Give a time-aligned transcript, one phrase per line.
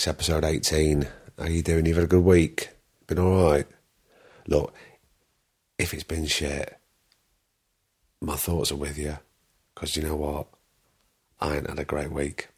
[0.00, 1.06] It's episode 18.
[1.38, 1.84] How you doing?
[1.84, 2.70] You've had a good week?
[3.06, 3.66] Been alright?
[4.46, 4.72] Look,
[5.78, 6.74] if it's been shit,
[8.18, 9.18] my thoughts are with you.
[9.74, 10.46] Because you know what?
[11.38, 12.48] I ain't had a great week.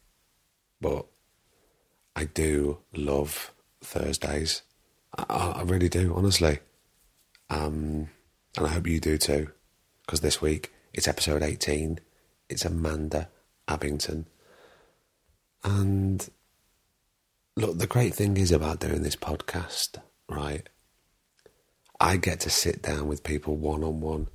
[0.79, 1.05] But
[2.15, 3.51] I do love
[3.81, 4.61] Thursdays.
[5.17, 6.59] I, I I really do, honestly.
[7.49, 8.07] Um,
[8.55, 9.49] and I hope you do too.
[10.05, 11.99] Because this week, it's episode 18.
[12.47, 13.27] It's Amanda
[13.67, 14.27] Abbington.
[15.65, 16.29] And
[17.55, 19.97] look, the great thing is about doing this podcast,
[20.29, 20.67] right?
[21.99, 24.27] I get to sit down with people one on one,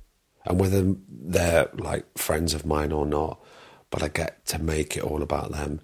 [0.45, 3.39] and whether they're like friends of mine or not,
[3.89, 5.81] but I get to make it all about them.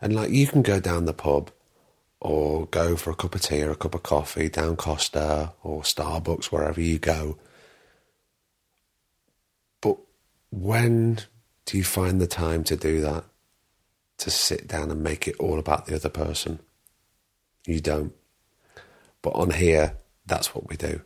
[0.00, 1.50] And like, you can go down the pub
[2.20, 5.82] or go for a cup of tea or a cup of coffee down Costa or
[5.82, 7.38] Starbucks, wherever you go.
[9.80, 9.98] But
[10.50, 11.20] when
[11.66, 13.24] do you find the time to do that?
[14.18, 16.60] To sit down and make it all about the other person?
[17.66, 18.12] You don't.
[19.22, 21.02] But on here, that's what we do.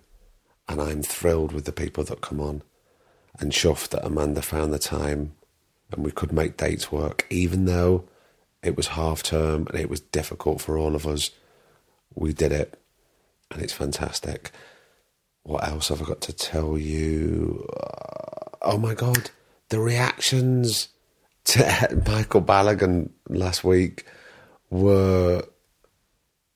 [0.69, 2.63] And I'm thrilled with the people that come on
[3.39, 5.35] and chuffed that Amanda found the time
[5.93, 8.05] and we could make dates work, even though
[8.63, 11.31] it was half term and it was difficult for all of us.
[12.15, 12.79] We did it
[13.51, 14.51] and it's fantastic.
[15.43, 17.69] What else have I got to tell you?
[17.77, 19.31] Uh, oh my God,
[19.69, 20.89] the reactions
[21.45, 24.07] to Michael Balogun last week
[24.71, 25.45] were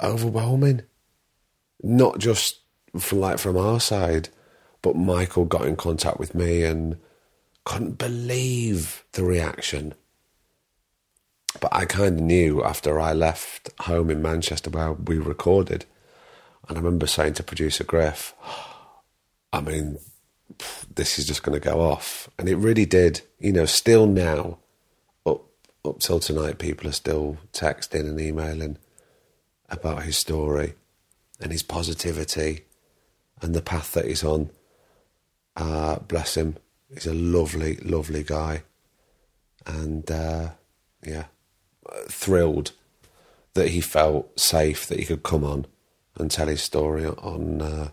[0.03, 0.83] overwhelming.
[1.83, 2.61] Not just
[2.99, 4.31] from like from our side,
[4.83, 6.99] but Michael got in contact with me and
[7.65, 9.95] couldn't believe the reaction.
[11.61, 15.85] But I kind of knew after I left home in Manchester where we recorded,
[16.69, 18.35] and I remember saying to producer Griff,
[19.53, 19.99] I mean,
[20.95, 22.29] this is just going to go off.
[22.39, 23.23] And it really did.
[23.39, 24.59] You know, still now,
[25.25, 25.43] up,
[25.85, 28.79] up till tonight, people are still texting and emailing
[29.69, 30.75] about his story
[31.41, 32.65] and his positivity
[33.41, 34.51] and the path that he's on.
[35.57, 36.57] Uh, bless him.
[36.93, 38.63] He's a lovely, lovely guy.
[39.67, 40.51] And uh,
[41.05, 41.25] yeah,
[42.09, 42.73] thrilled
[43.55, 45.67] that he felt safe that he could come on
[46.17, 47.91] and tell his story on uh,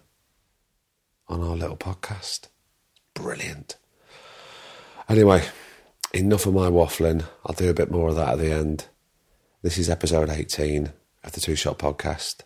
[1.28, 2.48] on our little podcast.
[3.14, 3.76] Brilliant.
[5.10, 5.44] Anyway,
[6.14, 7.26] enough of my waffling.
[7.46, 8.88] I'll do a bit more of that at the end.
[9.62, 10.92] This is episode 18
[11.26, 12.42] of the Two Shot Podcast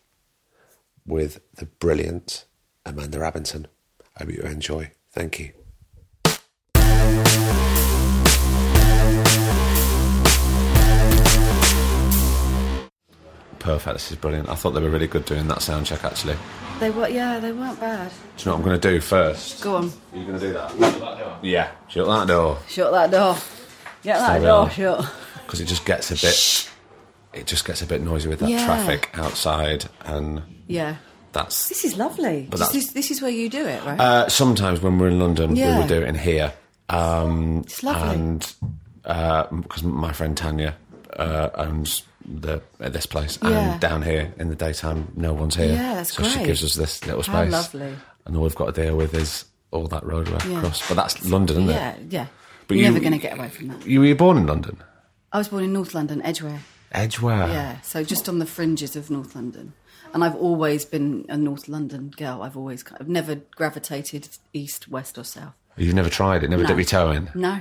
[1.06, 2.46] with the brilliant
[2.86, 3.66] Amanda Abbington.
[4.18, 4.92] I hope you enjoy.
[5.12, 5.52] Thank you.
[13.60, 13.94] Perfect.
[13.96, 14.50] This is brilliant.
[14.50, 16.04] I thought they were really good doing that sound check.
[16.06, 16.38] Actually,
[16.80, 18.10] They were, yeah, they weren't bad.
[18.10, 19.62] do you know what I'm going to do first?
[19.62, 21.40] Go on, Are you going to do that?
[21.44, 21.72] Yeah.
[21.90, 23.36] Shut that door shut that door.
[24.02, 25.14] Get that Stay door shut.
[25.46, 26.70] because it just gets a bit.
[27.34, 28.66] It just gets a bit noisy with that Yeah.
[28.66, 30.96] traffic outside, and Yeah.
[31.32, 32.48] that's This is lovely.
[32.50, 34.00] But This is, this is where you do it, right?
[34.00, 35.78] Uh, sometimes when we're in London, we Yeah.
[35.80, 36.54] would do it in here.
[36.90, 38.16] Um, It's lovely.
[38.16, 40.76] And because my friend Tanya
[41.18, 43.50] uh, owns the uh, this place, Yeah.
[43.74, 45.74] and down here in the daytime, no one's here.
[45.74, 47.52] Yeah, that's so she gives us this little How space.
[47.52, 47.96] lovely.
[48.26, 50.58] And all we've got to deal with is all that roadway Yeah.
[50.60, 50.88] across.
[50.88, 52.00] But that's London, isn't yeah, it?
[52.10, 52.26] yeah.
[52.68, 53.86] But You're you- never going to get away from that.
[53.88, 54.78] You were born in London,
[55.32, 56.62] I was born in North London, Edgware.
[56.92, 57.48] Edgware.
[57.48, 59.74] Yeah, so just on the fringes of North London.
[60.14, 62.42] And I've always been a North London girl.
[62.42, 65.54] I've always, I've never gravitated east, west, or south.
[65.78, 66.68] You've never tried it, never No.
[66.70, 67.30] dipped your toe in.
[67.36, 67.60] No.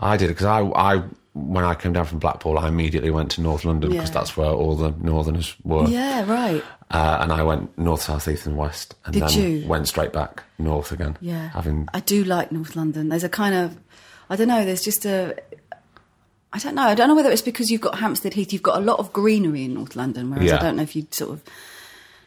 [0.00, 1.02] I did because I, I,
[1.34, 4.14] when I came down from Blackpool, I immediately went to North London because Yeah.
[4.14, 5.86] that's where all the Northerners were.
[5.88, 6.62] Yeah, right.
[6.90, 9.30] Uh, and I went north, south, east, and west, and Did then
[9.62, 9.66] you?
[9.68, 11.16] went straight back north again.
[11.20, 11.50] Yeah.
[11.50, 13.08] having I do like North London.
[13.10, 13.76] There's a kind of,
[14.30, 15.36] I don't know, there's just a,
[16.52, 16.82] I don't know.
[16.82, 18.52] I don't know whether it's because you've got Hampstead Heath.
[18.52, 20.56] You've got a lot of greenery in North London, whereas Yeah.
[20.56, 21.42] I don't know if you sort of,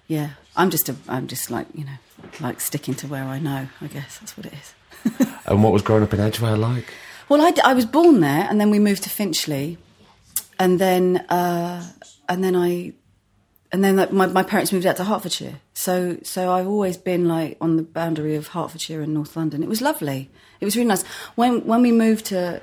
[0.07, 0.31] yeah.
[0.55, 1.97] I'm just a, I'm just like you know,
[2.39, 3.67] like sticking to where I know.
[3.81, 4.73] I guess that's what it is.
[5.45, 6.93] And what was growing up in Edgware like?
[7.27, 9.77] Well, I, I was born there, and then we moved to Finchley,
[10.57, 11.85] and then uh,
[12.29, 12.93] and then I,
[13.73, 15.59] and then my my parents moved out to Hertfordshire.
[15.73, 19.63] So so I've always been like on the boundary of Hertfordshire and North London.
[19.63, 20.29] It was lovely.
[20.61, 21.03] It was really nice
[21.35, 22.61] when when we moved to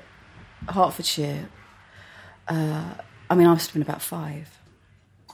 [0.69, 1.49] Hertfordshire,
[2.47, 2.93] uh,
[3.29, 4.57] I mean, I must have been about five.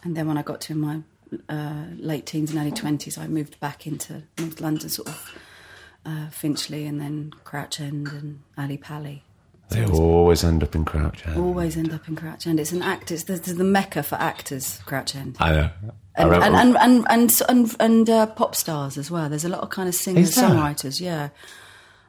[0.03, 1.01] And then when I got to my
[1.49, 5.37] uh, late teens and early 20s, I moved back into North London, sort of
[6.05, 9.23] uh, Finchley and then Crouch End and Ali Pally.
[9.69, 11.37] They always end up in Crouch End.
[11.37, 12.57] Always end up in Crouch End.
[12.59, 13.11] It's an act.
[13.11, 14.79] It's the, the mecca for actors.
[14.85, 15.35] Crouch End.
[15.41, 15.69] I know.
[16.17, 19.27] I And and remember- and and and, and, and uh, pop stars as well.
[19.27, 21.01] There's a lot of kind of singers, songwriters.
[21.01, 21.29] Yeah,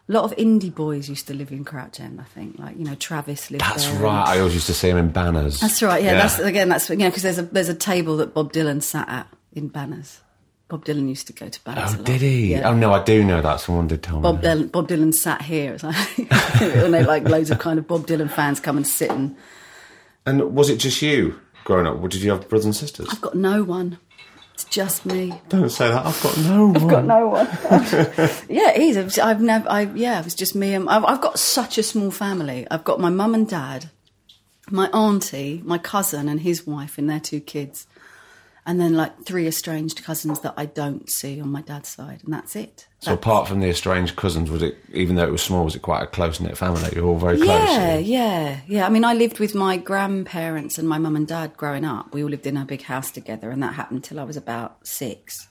[0.09, 2.21] a lot of indie boys used to live in Crouch End.
[2.21, 4.01] I think, like you know, Travis lived That's there.
[4.01, 4.29] right.
[4.29, 5.61] I always used to see him in banners.
[5.61, 6.03] That's right.
[6.03, 6.69] Yeah, that's again.
[6.69, 9.69] That's you know because there's a there's a table that Bob Dylan sat at in
[9.69, 10.21] Banners.
[10.69, 11.93] Bob Dylan used to go to Banners.
[11.93, 12.05] Oh, a lot.
[12.05, 12.53] did he?
[12.53, 12.69] Yeah.
[12.69, 13.61] Oh no, I do know that.
[13.61, 14.49] Someone did tell Bob me.
[14.49, 15.75] Dylan, Bob Dylan sat here.
[15.75, 19.11] It's like, you know, like loads of kind of Bob Dylan fans come and sit
[19.11, 19.37] and
[20.27, 22.01] And was it just you growing up?
[22.11, 23.09] Did you have brothers and sisters?
[23.11, 23.99] I've got no one.
[24.59, 25.33] It's just me.
[25.49, 26.05] Don't say that.
[26.05, 26.77] I've got no one.
[26.83, 27.47] I've got no one.
[28.49, 29.17] yeah, it is.
[29.17, 29.71] I've never.
[29.71, 32.67] I yeah, it was just me and I've, I've got such a small family.
[32.69, 33.91] I've got my mum and dad,
[34.69, 37.87] my auntie, my cousin and his wife and their two kids,
[38.67, 42.35] and then like three estranged cousins that I don't see on my dad's side, and
[42.35, 42.88] that's it.
[43.01, 45.83] So apart from the estranged cousins, was it even though it was small, was it
[45.83, 46.91] quite a close knit family?
[46.95, 47.47] You're all very close.
[47.69, 48.87] Yeah, or- yeah, yeah.
[48.87, 52.13] I mean, I lived with my grandparents and my mum and dad growing up.
[52.13, 54.85] We all lived in a big house together, and that happened till I was about
[54.87, 55.47] six.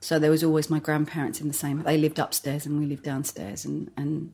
[0.00, 1.82] So there was always my grandparents in the same.
[1.82, 4.32] They lived upstairs and we lived downstairs, and and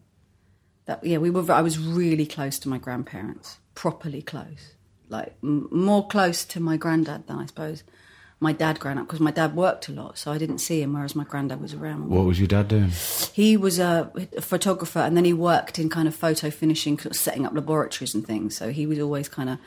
[0.84, 1.50] that yeah, we were.
[1.50, 4.74] I was really close to my grandparents, properly close,
[5.08, 7.82] like m- more close to my granddad than I suppose
[8.38, 10.92] my dad growing up because my dad worked a lot, so I didn't see him,
[10.92, 12.08] whereas my granddad was around.
[12.10, 12.90] What was your dad doing?
[13.32, 17.14] He was a, a photographer, and then he worked in kind of photo finishing, sort
[17.14, 18.56] of setting up laboratories and things.
[18.56, 19.58] So he was always kind of,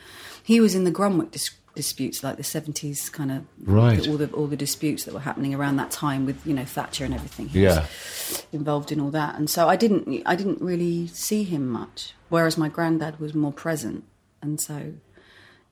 [0.42, 4.06] he was in the Grunwick dis- disputes, like the seventies, kind of Right.
[4.08, 7.04] all the all the disputes that were happening around that time with you know Thatcher
[7.04, 7.48] and everything.
[7.48, 7.80] He Yeah.
[7.80, 12.14] was involved in all that, and so I didn't I didn't really see him much,
[12.28, 14.04] whereas my granddad was more present,
[14.42, 14.92] and so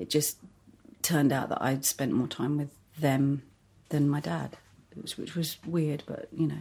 [0.01, 0.39] it just
[1.03, 3.43] turned out that I'd spent more time with them
[3.91, 4.57] than my dad,
[4.95, 6.59] which, which was weird, but you know,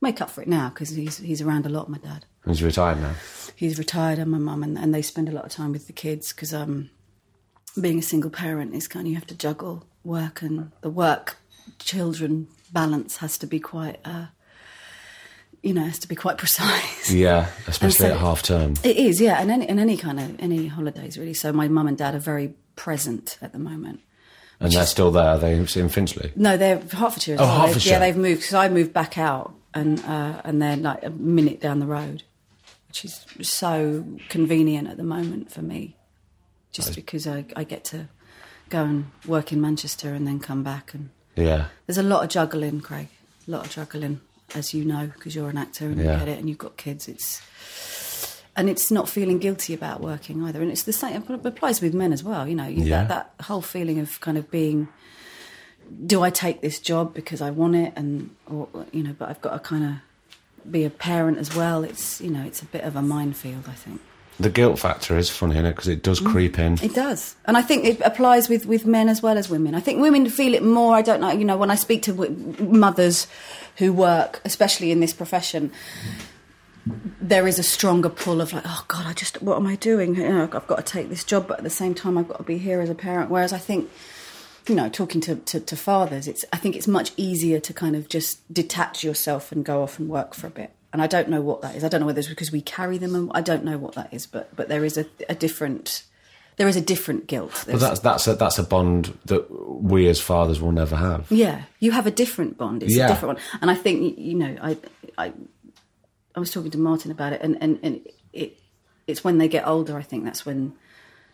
[0.00, 1.88] make up for it now because he's he's around a lot.
[1.88, 3.14] My dad, He's retired now.
[3.56, 5.92] he's retired, and my mum, and, and they spend a lot of time with the
[5.92, 6.90] kids because um,
[7.80, 11.36] being a single parent is kind of you have to juggle work and the work
[11.78, 13.98] children balance has to be quite.
[14.04, 14.26] Uh,
[15.62, 17.10] you know, has to be quite precise.
[17.12, 18.74] Yeah, especially so- at half term.
[18.82, 21.34] It is, yeah, and any, and any kind of any holidays really.
[21.34, 24.00] So my mum and dad are very present at the moment.
[24.60, 25.38] And they're still there.
[25.38, 26.32] They in Finchley.
[26.36, 27.34] No, they're Hertfordshire.
[27.34, 27.66] as Oh, well.
[27.72, 31.10] They've- Yeah, they've moved because I moved back out, and uh, and they're like a
[31.10, 32.24] minute down the road,
[32.88, 35.96] which is so convenient at the moment for me,
[36.72, 38.08] just because I, I get to
[38.68, 40.92] go and work in Manchester and then come back.
[40.94, 41.66] And Yeah.
[41.86, 43.08] there's a lot of juggling, Craig.
[43.48, 44.20] A lot of juggling,
[44.54, 46.12] as you know, because you're an actor and Yeah.
[46.12, 47.08] you get it, and you've got kids.
[47.08, 47.40] It's
[48.60, 50.60] and it's not feeling guilty about working either.
[50.62, 51.24] And it's the same.
[51.28, 52.46] It applies with men as well.
[52.46, 53.04] You know, you, Yeah.
[53.04, 53.08] that,
[53.38, 54.88] that whole feeling of kind of being
[56.06, 59.40] do I take this job because I want it, and or you know, but I've
[59.40, 61.82] got to kind of be a parent as well.
[61.82, 63.64] It's you know, it's a bit of a minefield.
[63.66, 64.00] I think
[64.38, 66.30] The guilt factor is funny, is Because it does mm.
[66.30, 66.74] creep in.
[66.80, 69.74] it does, and I think it applies with with men as well as women.
[69.74, 70.94] I think women feel it more.
[70.94, 71.32] I don't know.
[71.32, 73.26] You know, when I speak to w- mothers
[73.78, 75.72] who work, especially in this profession.
[77.20, 80.14] There is a stronger pull of like, oh God, I just, what am I doing?
[80.16, 82.38] You know, I've got to take this job, but at the same time, I've got
[82.38, 83.30] to be here as a parent.
[83.30, 83.90] Whereas I think
[84.68, 87.96] you know, talking to, to, to fathers, it's I think it's much easier to kind
[87.96, 90.70] of just detach yourself and go off and work for a bit.
[90.92, 91.82] And I don't know what that is.
[91.84, 93.14] I don't know whether it's because we carry them.
[93.14, 96.04] And I don't know what that is, but but there is a, a different
[96.56, 97.64] there is a different guilt.
[97.66, 101.30] But that's that's a that's a bond that we as fathers will never have.
[101.30, 102.82] yeah, you have a different bond.
[102.82, 103.06] It's Yeah.
[103.06, 103.44] a different one.
[103.62, 104.76] And I think you know, I
[105.16, 105.32] I
[106.40, 108.00] I was talking to Martin about it, and and and
[108.32, 108.58] it
[109.06, 109.96] it's when they get older.
[109.98, 110.72] I think that's when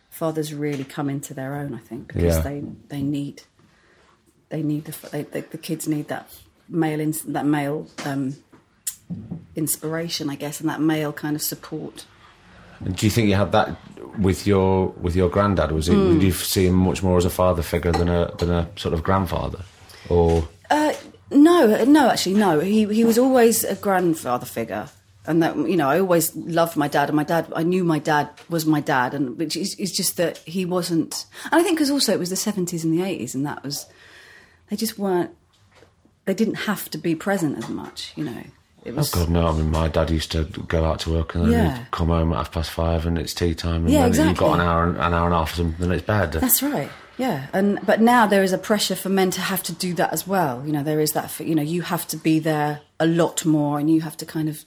[0.09, 1.73] fathers really come into their own.
[1.73, 2.41] I think because Yeah.
[2.41, 3.43] they they need
[4.49, 6.29] they need the they, the, the kids need that
[6.69, 8.35] male ins, that male um,
[9.55, 12.05] inspiration, I guess, and that male kind of support.
[12.79, 13.75] And do you think you had that
[14.19, 15.71] with your with your granddad?
[15.71, 16.13] Was it Hmm.
[16.13, 18.93] did you see him much more as a father figure than a than a sort
[18.93, 19.63] of grandfather?
[20.09, 20.93] Or Uh,
[21.31, 22.59] no, no, actually, no.
[22.59, 24.89] He he was always a grandfather figure,
[25.27, 27.51] and that you know, I always loved my dad, and my dad.
[27.55, 31.25] I knew my dad was my dad, and which is, is just that he wasn't.
[31.51, 33.85] And I think because also it was the seventies and the eighties, and that was
[34.69, 35.31] they just weren't.
[36.25, 38.43] They didn't have to be present as much, you know.
[38.83, 39.47] It oh was god no!
[39.47, 41.77] I mean, my dad used to go out to work and then Yeah.
[41.77, 44.37] he'd come home at half past five and it's tea time and Yeah, then you've
[44.37, 46.31] got an hour and an hour and a half and it's bed.
[46.33, 46.89] That's right.
[47.17, 50.13] Yeah, and but now there is a pressure for men to have to do that
[50.13, 50.63] as well.
[50.65, 51.31] You know, there is that.
[51.31, 54.25] For, you know, you have to be there a lot more, and you have to
[54.25, 54.63] kind of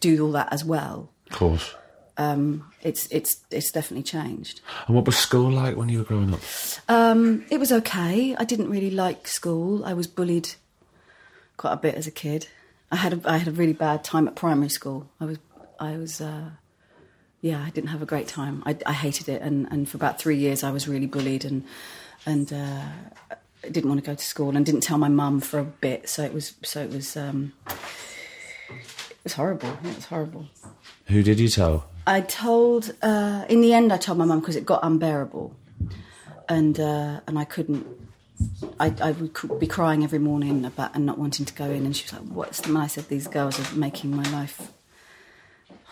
[0.00, 1.10] do all that as well.
[1.30, 1.74] Of course.
[2.18, 4.60] um, it's it's it's definitely changed.
[4.86, 6.40] And what was school like when you were growing up?
[6.88, 8.34] Um, it was okay.
[8.36, 9.84] I didn't really like school.
[9.84, 10.54] I was bullied
[11.56, 12.48] quite a bit as a kid.
[12.90, 15.08] I had a, I had a really bad time at primary school.
[15.20, 15.38] I was
[15.78, 16.50] I was uh,
[17.46, 18.62] yeah, I didn't have a great time.
[18.66, 21.64] I, I hated it, and, and for about three years I was really bullied and
[22.26, 22.82] and uh,
[23.70, 26.08] didn't want to go to school and didn't tell my mum for a bit.
[26.08, 29.70] So it was so it was um, it was horrible.
[29.84, 30.46] It was horrible.
[31.06, 31.88] Who did you tell?
[32.06, 32.92] I told.
[33.02, 35.54] Uh, in the end, I told my mum because it got unbearable,
[36.48, 37.86] and uh, and I couldn't.
[38.78, 41.96] I, I would be crying every morning about and not wanting to go in, and
[41.96, 44.72] she was like, "What's the?" matter?" I said, "These girls are making my life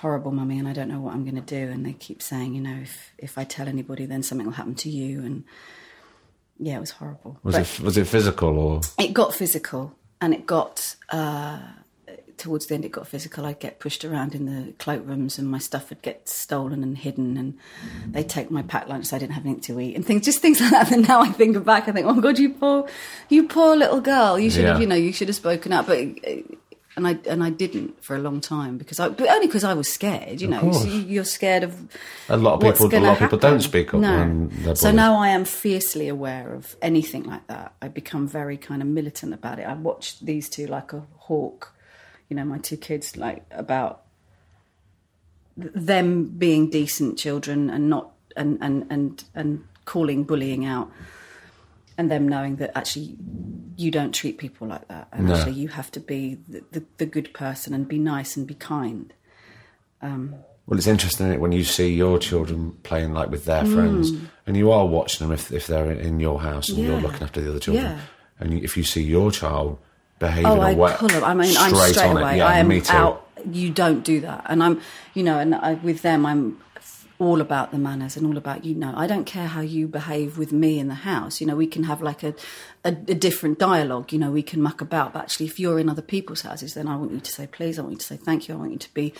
[0.04, 2.54] horrible, mummy, and I don't know what I'm going to do." And they keep saying,
[2.54, 5.44] "You know, if if I tell anybody, then something will happen to you." And
[6.58, 7.32] yeah, it was horrible.
[7.42, 8.80] Was But- it was it physical or?
[8.98, 9.82] It got physical
[10.20, 11.58] and it got uh,
[12.36, 13.44] towards the end it got physical.
[13.46, 17.36] I'd get pushed around in the cloakrooms and my stuff would get stolen and hidden.
[17.36, 17.58] And
[18.12, 20.40] they'd take my packed lunch so i didn't have anything to eat and things just
[20.40, 20.92] things like that.
[20.92, 22.88] And now i think back i think oh god you poor
[23.28, 24.38] you poor little girl.
[24.38, 25.86] You should have you know you should have spoken up.
[25.86, 25.98] But
[26.96, 29.74] and I and I didn't for a long time because I but only because I
[29.74, 30.40] was scared.
[30.40, 30.72] You know.
[30.72, 31.72] So you- you're scared of
[32.28, 33.38] A lot of people- a lot of people happen.
[33.40, 34.74] don't speak up No.
[34.74, 37.74] so now I am fiercely aware of anything like that.
[37.82, 39.64] I become very kind of militant about it.
[39.66, 41.72] I watch these two like a hawk.
[42.28, 44.02] You know, my two kids like about
[45.56, 50.90] them being decent children and not and and and and calling bullying out
[51.96, 53.16] and them knowing that actually
[53.76, 55.34] you don't treat people like that and No.
[55.34, 58.54] actually you have to be the, the, the good person and be nice and be
[58.54, 59.12] kind
[60.66, 64.12] Well, it's interesting isn't it, when you see your children playing like with their friends,
[64.46, 67.02] and you are watching them if if they're in, your house and you're Mm.
[67.02, 67.98] Looking after the other children, Yeah.
[68.40, 69.78] and if you see your child
[70.18, 71.24] behaving Oh, I a way, pull them.
[71.24, 72.34] I mean, I'm straight straight away.
[72.34, 72.92] it, yeah, I am me too.
[72.96, 73.26] out.
[73.50, 74.80] You don't do that, and I'm,
[75.14, 76.58] you know, and I, with them, I'm
[77.24, 78.92] all about the manners and all about you know.
[78.96, 81.40] I don't care how you behave with me in the house.
[81.40, 82.34] You know, we can have like a,
[82.84, 84.12] a, a different dialogue.
[84.12, 85.12] You know, we can muck about.
[85.12, 87.78] But actually, if you're in other people's houses, then I want you to say please.
[87.78, 88.54] I want you to say thank you.
[88.54, 89.14] I want you to be.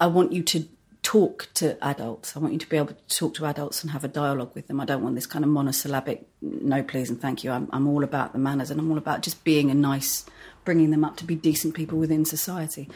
[0.00, 0.68] I want you to
[1.02, 2.36] talk to adults.
[2.36, 4.66] I want you to be able to talk to adults and have a dialogue with
[4.66, 4.80] them.
[4.80, 7.50] I don't want this kind of monosyllabic no please and thank you.
[7.50, 10.26] I'm, I'm all about the manners and I'm all about just being a nice,
[10.64, 12.88] bringing them up to be decent people within society.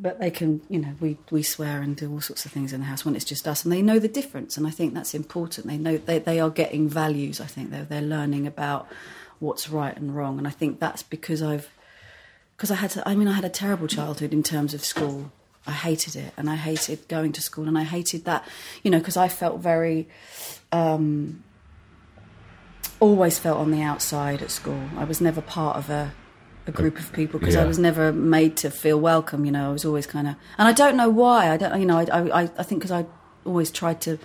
[0.00, 2.80] But they can, you know, we, we swear and do all sorts of things in
[2.80, 4.56] the house when it's just us, and they know the difference.
[4.56, 5.66] And I think that's important.
[5.66, 7.40] They know they, they are getting values.
[7.40, 8.86] I think they're they're learning about
[9.40, 10.38] what's right and wrong.
[10.38, 11.68] And I think that's because I've
[12.56, 15.32] because I had to, I mean I had a terrible childhood in terms of school.
[15.66, 18.48] I hated it and I hated going to school and I hated that,
[18.82, 20.08] you know, because I felt very
[20.72, 21.44] um
[23.00, 24.88] always felt on the outside at school.
[24.96, 26.12] I was never part of a
[26.68, 29.70] a group of people because I was never made to feel welcome, you know.
[29.70, 31.50] I was always kind of and I don't know why.
[31.50, 33.06] I don't you know, I I I think cuz I
[33.44, 34.18] always tried to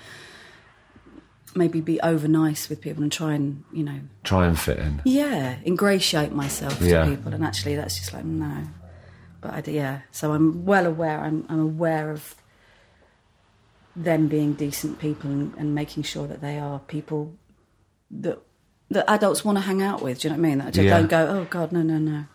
[1.56, 5.02] maybe be over nice with people and try and, you know, Try and fit in.
[5.06, 7.04] yeah, ingratiate myself Yeah.
[7.06, 8.64] to people, and actually, that's just like no.
[9.40, 11.20] But I, yeah, so I'm well aware.
[11.20, 12.36] I'm, I'm aware of
[13.96, 17.34] them being decent people and, and making sure that they are people
[18.10, 18.40] that
[18.90, 20.20] that adults want to hang out with.
[20.20, 20.58] Do you know what I mean?
[20.60, 20.98] That I just Yeah.
[21.00, 22.26] don't go, oh God, no, no, no.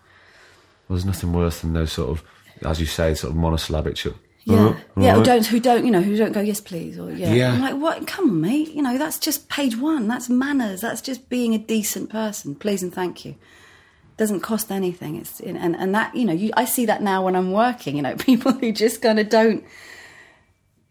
[0.89, 2.25] There's nothing worse than those sort of,
[2.65, 3.97] as you say, sort of monosyllabic.
[3.97, 5.17] Sort of, Yeah, "Uh, yeah.
[5.17, 7.33] Or uh." don't who don't you know who don't go yes please or yeah.
[7.33, 7.53] Yeah.
[7.53, 8.07] I'm like what?
[8.07, 8.73] Come on, mate.
[8.73, 10.09] You know that's just page one.
[10.09, 10.81] That's manners.
[10.81, 12.55] That's just being a decent person.
[12.55, 13.35] Please and thank you.
[14.17, 15.17] Doesn't cost anything.
[15.17, 17.97] It's and and that you know you, I see that now when I'm working.
[17.97, 19.65] You know people who just kind of don't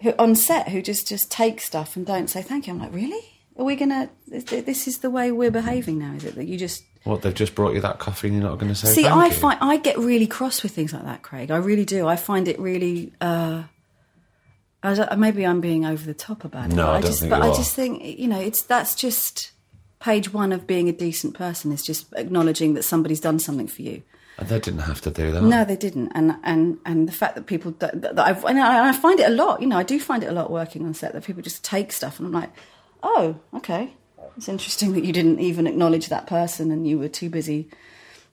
[0.02, 2.74] who on set who just just take stuff and don't say thank you.
[2.74, 3.34] I'm like really.
[3.58, 4.10] Are we gonna?
[4.28, 6.14] This is the way we're behaving now.
[6.14, 8.60] Is it that you just What they've just brought you that coffee, and you're not
[8.60, 8.90] going to say.
[8.90, 9.32] See, I you?
[9.32, 11.50] find I get really cross with things like that, Craig.
[11.50, 12.08] I really do.
[12.08, 13.14] I find it really.
[13.20, 13.64] Uh,
[14.84, 16.76] I maybe I'm being over the top about it.
[16.76, 18.94] No, but I don't just, think But you I just think you know, it's that's
[18.94, 19.52] just
[20.00, 23.82] page one of being a decent person is just acknowledging that somebody's done something for
[23.82, 24.04] you.
[24.38, 25.42] And they didn't have to do that.
[25.42, 28.90] No, they didn't, and and and the fact that people that, that I've and I,
[28.90, 29.62] I find it a lot.
[29.62, 31.92] You know, I do find it a lot working on set that people just take
[31.92, 32.52] stuff, and I'm like,
[33.04, 33.94] oh, okay,
[34.36, 37.70] it's interesting that you didn't even acknowledge that person, and you were too busy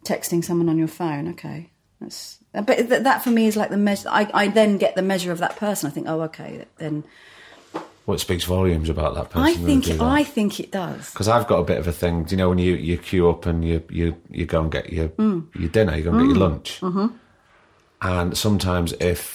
[0.05, 1.29] texting someone on your phone.
[1.29, 4.09] Okay, that's but th- that for me is like the measure.
[4.09, 5.89] I, I then get the measure of that person.
[5.89, 7.03] I think, oh, okay, then
[8.05, 9.43] What speaks volumes about that person?
[9.43, 10.01] I think that?
[10.01, 11.11] I think it does.
[11.11, 12.25] Because I've got a bit of a thing.
[12.25, 14.93] Do you know when you, you queue up and you, you, you go and get
[14.93, 15.47] your Mm.
[15.59, 17.07] your dinner, you go and get your lunch, mm-hmm.
[18.03, 19.35] and sometimes if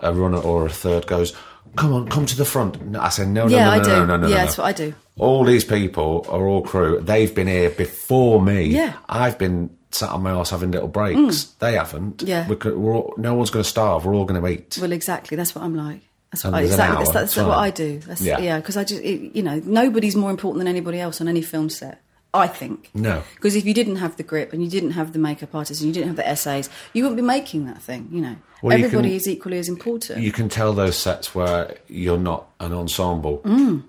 [0.00, 1.34] a runner or a third goes,
[1.76, 3.84] "Come on, come to the front," no, I say, "No, no, Yeah, no, I no,
[3.84, 3.90] do.
[3.90, 4.94] no, no, no, yeah, no, that's what I do.
[5.18, 7.00] All these people are all crew.
[7.00, 8.64] They've been here before me.
[8.64, 8.94] Yeah.
[9.08, 11.44] I've been sat on my ass having little breaks.
[11.58, 12.18] They haven't.
[12.18, 12.28] Mm.
[12.28, 12.48] Yeah.
[12.48, 14.04] We're, co- we're all, no one's going to starve.
[14.06, 14.78] We're all going to eat.
[14.80, 15.36] Well, exactly.
[15.36, 16.00] That's what I'm like.
[16.32, 16.96] That's And what I, there's an exactly.
[16.96, 17.64] hour, That's, that's what fine.
[17.66, 17.98] I do.
[17.98, 18.38] That's, Yeah.
[18.38, 21.42] yeah, because I just, it, you know, nobody's more important than anybody else on any
[21.42, 22.00] film set.
[22.32, 22.90] I think.
[22.94, 23.22] No.
[23.34, 25.88] Because if you didn't have the grip and you didn't have the makeup artist and
[25.88, 28.08] you didn't have the essays, you wouldn't be making that thing.
[28.12, 30.20] You know, Well, you everybody can- is equally as important.
[30.20, 33.40] You can tell those sets where you're not an ensemble.
[33.44, 33.82] And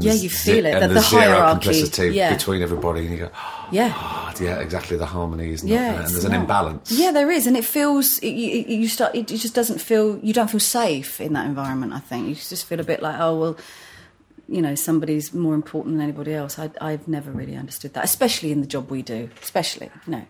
[0.00, 0.02] Mm.
[0.02, 2.32] Yeah, you feel it, And that there's the zero hierarchy, complicity yeah.
[2.32, 3.30] between everybody, and you go,
[3.70, 3.92] yeah.
[3.94, 4.96] oh, yeah, exactly.
[4.96, 6.40] The harmony is not Yeah, there, and there's an not.
[6.40, 6.90] imbalance.
[6.90, 9.14] Yeah, there is, and it feels it, you, you start.
[9.14, 10.18] It just doesn't feel.
[10.22, 11.92] You don't feel safe in that environment.
[11.92, 13.56] I think you just feel a bit like, oh well,
[14.48, 16.58] you know, somebody's more important than anybody else.
[16.58, 19.30] I, I've never really understood that, especially in the job we do.
[19.42, 20.26] Especially, you know,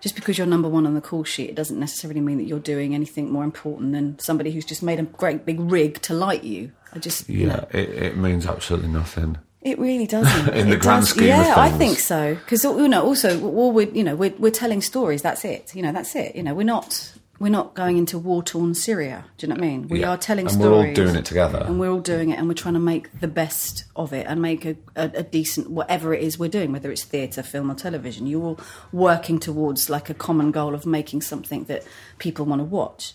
[0.00, 2.58] just because you're number one on the call sheet, it doesn't necessarily mean that you're
[2.58, 6.44] doing anything more important than somebody who's just made a great big rig to light
[6.44, 6.72] you.
[6.92, 9.38] I just, you Yeah, know, it, it means absolutely nothing.
[9.62, 10.54] it really doesn't.
[10.54, 12.34] In the It grand does- scheme of yeah, I think so.
[12.34, 15.22] Because you know, also, all we're you know, we're we're telling stories.
[15.22, 15.74] That's it.
[15.74, 16.36] You know, that's it.
[16.36, 19.26] You know, we're not we're not going into war torn Syria.
[19.36, 19.88] Do you know what I mean?
[19.88, 20.10] We Yeah.
[20.12, 21.62] are telling And stories, we're all doing it together.
[21.66, 24.40] and we're all doing it, and we're trying to make the best of it, and
[24.40, 27.74] make a, a, a decent whatever it is we're doing, whether it's theatre, film, or
[27.74, 28.26] television.
[28.26, 28.60] You're all
[28.92, 31.84] working towards like a common goal of making something that
[32.18, 33.14] people want to watch.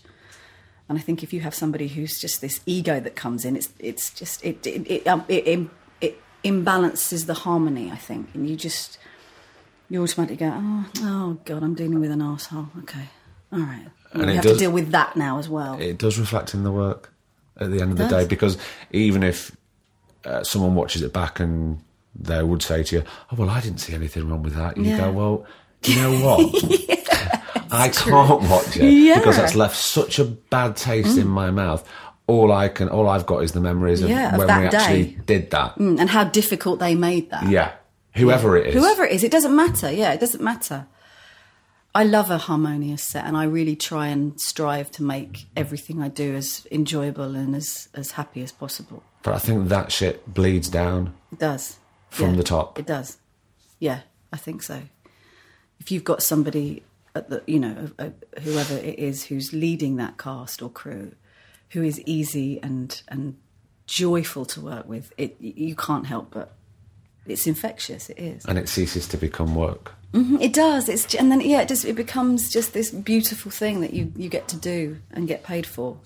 [0.88, 3.70] And I think if you have somebody who's just this ego that comes in, it's
[3.80, 5.70] it's just it it it, um, it, it,
[6.02, 7.90] it imbalances the harmony.
[7.90, 8.98] I think, and you just
[9.90, 12.68] you automatically go, oh, oh God, I'm dealing with an asshole.
[12.80, 13.08] Okay,
[13.52, 13.88] all right.
[14.14, 15.80] And we it have does- to deal with that now as well.
[15.80, 17.14] It does reflect in the work
[17.60, 18.24] at the end of the Does.
[18.24, 18.58] day because
[18.92, 19.56] even if
[20.26, 21.80] uh, someone watches it back and
[22.16, 24.84] they would say to you, "Oh well, I didn't see anything wrong with that," you
[24.84, 24.98] Yeah.
[24.98, 25.46] go, "Well,
[25.86, 26.64] you know what?
[27.72, 29.20] I can't watch it Yeah.
[29.20, 31.88] because that's left such a bad taste in my mouth."
[32.28, 35.18] All I can, all I've got is the memories of Yeah, when we actually day.
[35.26, 35.76] did that.
[35.78, 37.50] Mm, and how difficult they made that.
[37.50, 37.72] Yeah,
[38.16, 39.92] whoever it is, Whoever it is, it doesn't matter.
[39.92, 40.86] Yeah, it doesn't matter.
[41.94, 46.08] I love a harmonious set, and I really try and strive to make everything I
[46.08, 49.04] do as enjoyable and as as happy as possible.
[49.24, 51.14] But I think that shit bleeds down.
[51.32, 51.78] It does.
[52.10, 52.80] From Yeah, the top.
[52.80, 53.18] It does.
[53.80, 54.84] Yeah, I think so.
[55.80, 56.84] If you've got somebody
[57.16, 57.92] at the, you know,
[58.42, 61.14] whoever it is who's leading that cast or crew,
[61.72, 63.36] who is easy and and
[63.86, 66.54] joyful to work with, it you can't help but
[67.26, 68.10] it's infectious.
[68.10, 68.46] It is.
[68.46, 69.94] and it ceases to become work.
[70.14, 70.90] Mhm, It does.
[70.90, 74.28] It's and then yeah, it just it becomes just this beautiful thing that you you
[74.30, 75.98] get to do and get paid for.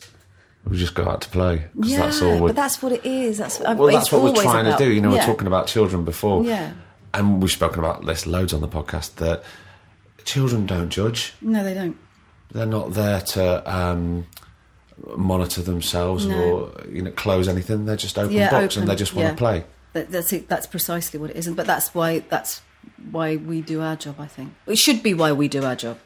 [0.67, 2.39] We just go out to play Yeah, that's all.
[2.39, 3.37] But that's what it is.
[3.37, 4.91] That's I've- well, that's what we're trying about- to do.
[4.91, 5.19] You know, yeah.
[5.19, 6.71] we're talking about children before, Yeah.
[7.13, 9.15] and we've spoken about this loads on the podcast.
[9.15, 9.43] That
[10.23, 11.97] children don't judge; No, they don't.
[12.51, 14.25] they're not there to um,
[15.15, 16.37] monitor themselves No.
[16.37, 17.85] or you know close anything.
[17.85, 19.31] They're just open Yeah, books open, and they just want yeah.
[19.31, 19.63] to play.
[19.93, 20.47] That, that's it.
[20.47, 21.47] That's precisely what it is.
[21.47, 22.61] And but that's why that's
[23.11, 24.15] why we do our job.
[24.19, 25.97] I think it should be why we do our job.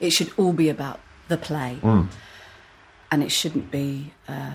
[0.00, 2.08] It should all be about the play, Mm.
[3.10, 4.12] and it shouldn't be.
[4.28, 4.50] Uh,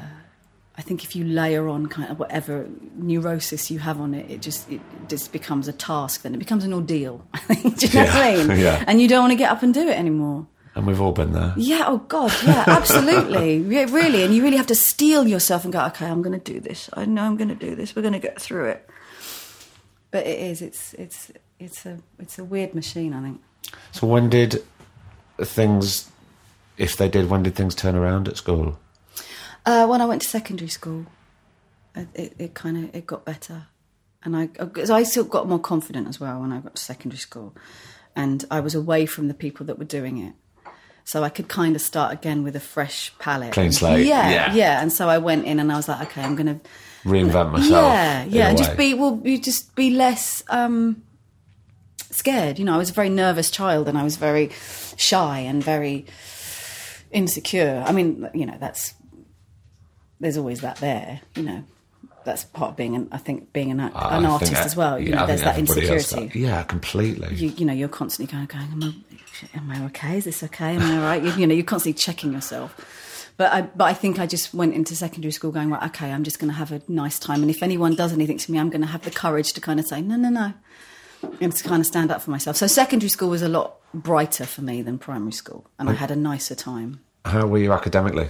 [0.77, 4.41] I think if you layer on kind of whatever neurosis you have on it, it
[4.41, 6.21] just it just becomes a task.
[6.21, 7.25] Then it becomes an ordeal.
[7.33, 7.77] I think.
[7.79, 8.59] Do you know what I Yeah, mean?
[8.67, 8.83] yeah.
[8.87, 10.47] And you don't want to get up and do it anymore.
[10.75, 11.53] And we've all been there.
[11.57, 13.57] Yeah, oh God, yeah, absolutely.
[13.57, 14.23] yeah, really.
[14.23, 16.89] And you really have to steel yourself and go, okay, I'm going to do this.
[16.93, 17.95] I know I'm going to do this.
[17.95, 18.89] We're going to get through it.
[20.11, 23.41] But it is, it's, it's, it's a, it's a weird machine, I think.
[23.91, 24.63] So when did
[25.39, 26.09] things,
[26.77, 28.79] if they did, when did things turn around at school?
[29.65, 31.05] Uh, when I went to secondary school,
[31.95, 33.67] it, it, kind of, it got better.
[34.23, 37.19] And I, because I still got more confident as well when I got to secondary
[37.19, 37.55] school.
[38.15, 40.33] And I was away from the people that were doing it.
[41.05, 43.53] So I could kind of start again with a fresh palette.
[43.53, 44.53] Clean slate, Yeah, yeah.
[44.53, 44.81] yeah.
[44.81, 46.69] And so I went in and I was like, okay, I'm going to
[47.03, 47.71] Reinvent myself.
[47.71, 51.01] Yeah, yeah, and just be well, you just be less um,
[52.19, 52.59] scared.
[52.59, 54.51] You know, I was a very nervous child, and I was very
[54.97, 56.05] shy and very
[57.11, 57.83] insecure.
[57.85, 58.93] I mean, you know, that's
[60.19, 61.21] there's always that there.
[61.35, 61.63] You know,
[62.25, 64.75] that's part of being an I think being an, ah, I an artist that- as
[64.75, 64.99] well.
[64.99, 66.27] You yeah, know, I there's that insecurity.
[66.27, 66.35] that.
[66.35, 67.33] Yeah, completely.
[67.35, 70.17] You, you know, you're constantly going, going, am I, am I okay?
[70.17, 70.75] Is this okay?
[70.75, 71.23] Am I all right?
[71.23, 72.75] You, you know, you're constantly checking yourself.
[73.37, 76.25] But I, but I think I just went into secondary school going, right, okay, I'm
[76.25, 77.41] just going to have a nice time.
[77.41, 79.79] And if anyone does anything to me, I'm going to have the courage to kind
[79.79, 80.53] of say, no, no, no.
[81.41, 82.55] And to kind of stand up for myself.
[82.55, 85.69] So secondary school was a lot brighter for me than primary school.
[85.77, 87.01] And I had a nicer time.
[87.25, 88.29] How were you academically?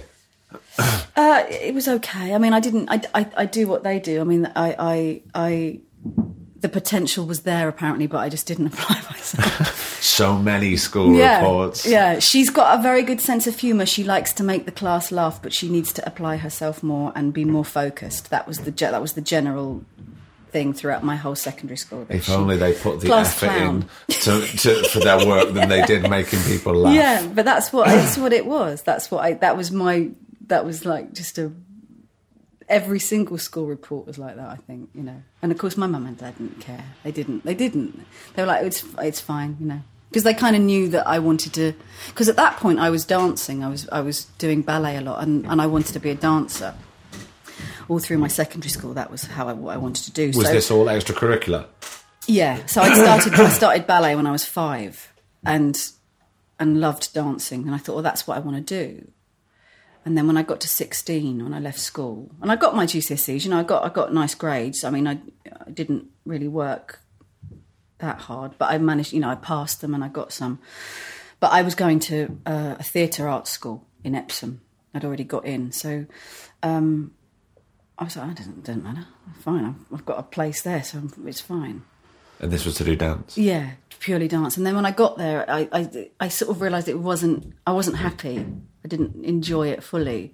[1.16, 2.34] Uh, it was okay.
[2.34, 2.88] I mean, I didn't.
[2.88, 4.20] I, I, I do what they do.
[4.20, 5.80] I mean, I, I, I,
[6.58, 9.88] the potential was there apparently, but I just didn't apply myself.
[10.00, 11.86] So many school yeah, reports.
[11.86, 12.18] yeah.
[12.20, 13.84] She's got a very good sense of humour.
[13.84, 17.34] She likes to make the class laugh, but she needs to apply herself more and
[17.34, 18.30] be more focused.
[18.30, 19.84] That was the that was the general
[20.50, 22.06] thing throughout my whole secondary school.
[22.08, 23.88] If she- only they put the effort clown.
[24.08, 26.94] in to, to, for their work than they did making people laugh.
[26.94, 28.82] Yeah, but that's what that's what it was.
[28.82, 29.34] That's what I.
[29.34, 30.10] That was my.
[30.46, 31.52] That was like just a
[32.68, 34.48] every single school report was like that.
[34.48, 36.84] I think you know, and of course my mum and dad didn't care.
[37.02, 37.44] They didn't.
[37.44, 38.06] They didn't.
[38.34, 41.18] They were like, it's it's fine, you know, because they kind of knew that I
[41.18, 41.74] wanted to.
[42.08, 43.62] Because at that point I was dancing.
[43.62, 46.14] I was I was doing ballet a lot, and, and I wanted to be a
[46.14, 46.74] dancer.
[47.90, 50.28] All through my secondary school, that was how I, what I wanted to do.
[50.28, 51.66] Was so, this all extracurricular?
[52.26, 55.12] yeah, so I started I started ballet when I was five,
[55.44, 55.76] and
[56.58, 59.10] and loved dancing, and I thought, well, that's what I want to do.
[60.04, 62.86] And then when I got to sixteen, when I left school, and I got my
[62.86, 64.84] GCSEs, you know, I got I got nice grades.
[64.84, 65.18] I mean, I,
[65.66, 67.00] I didn't really work
[67.98, 70.58] that hard, but I managed, you know, I passed them and I got some.
[71.38, 74.60] But I was going to uh, a theatre arts school in Epsom.
[74.94, 76.06] I'd already got in, so
[76.62, 77.12] um,
[78.00, 79.06] I was like, oh, it doesn't, doesn't matter.
[79.40, 81.82] Fine, I've, I've got a place there, so it's fine.
[82.40, 83.36] And this was to do dance.
[83.36, 84.56] Yeah, purely dance.
[84.56, 87.52] And then when I got there, I, I, I sort of realised it wasn't.
[87.66, 88.46] I wasn't happy.
[88.82, 90.32] I didn't enjoy it fully,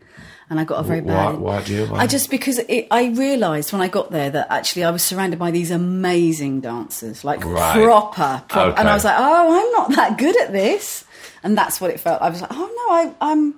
[0.49, 1.39] and I got a very Why- bad.
[1.41, 1.99] why do you- why?
[1.99, 5.41] I just because it, I realised when I got there that actually I was surrounded
[5.41, 7.83] by these amazing dancers, like Right.
[7.83, 8.81] proper, pro- Okay.
[8.81, 11.05] and I was like, oh, I'm not that good at this,
[11.43, 12.23] and that's what it felt.
[12.23, 13.55] I was like, oh no, I, I'm,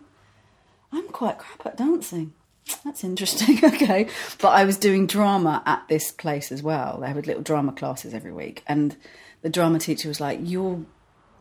[0.91, 2.33] I'm quite crap at dancing.
[2.85, 3.59] That's interesting.
[3.65, 4.09] okay,
[4.41, 6.99] but I was doing drama at this place as well.
[7.01, 8.97] They had little drama classes every week, and
[9.43, 10.85] the drama teacher was like, "You're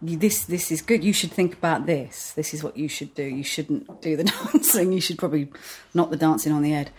[0.02, 0.46] this.
[0.46, 1.04] This is good.
[1.04, 2.32] You should think about this.
[2.34, 3.24] This is what you should do.
[3.24, 4.94] You shouldn't do the dancing.
[4.94, 5.50] You should probably
[5.94, 6.92] not the dancing on the head."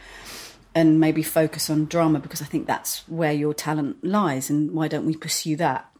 [0.75, 4.87] And maybe focus on drama because I think that's where your talent lies, and why
[4.87, 5.91] don't we pursue that?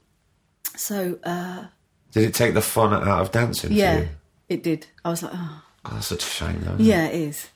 [0.77, 1.65] So, uh,
[2.13, 3.71] Did it take the fun out of dancing?
[3.71, 4.05] for yeah,
[4.49, 4.87] it did.
[5.05, 6.77] I was like, oh, that's such a shame, though.
[6.79, 7.49] yeah, it is.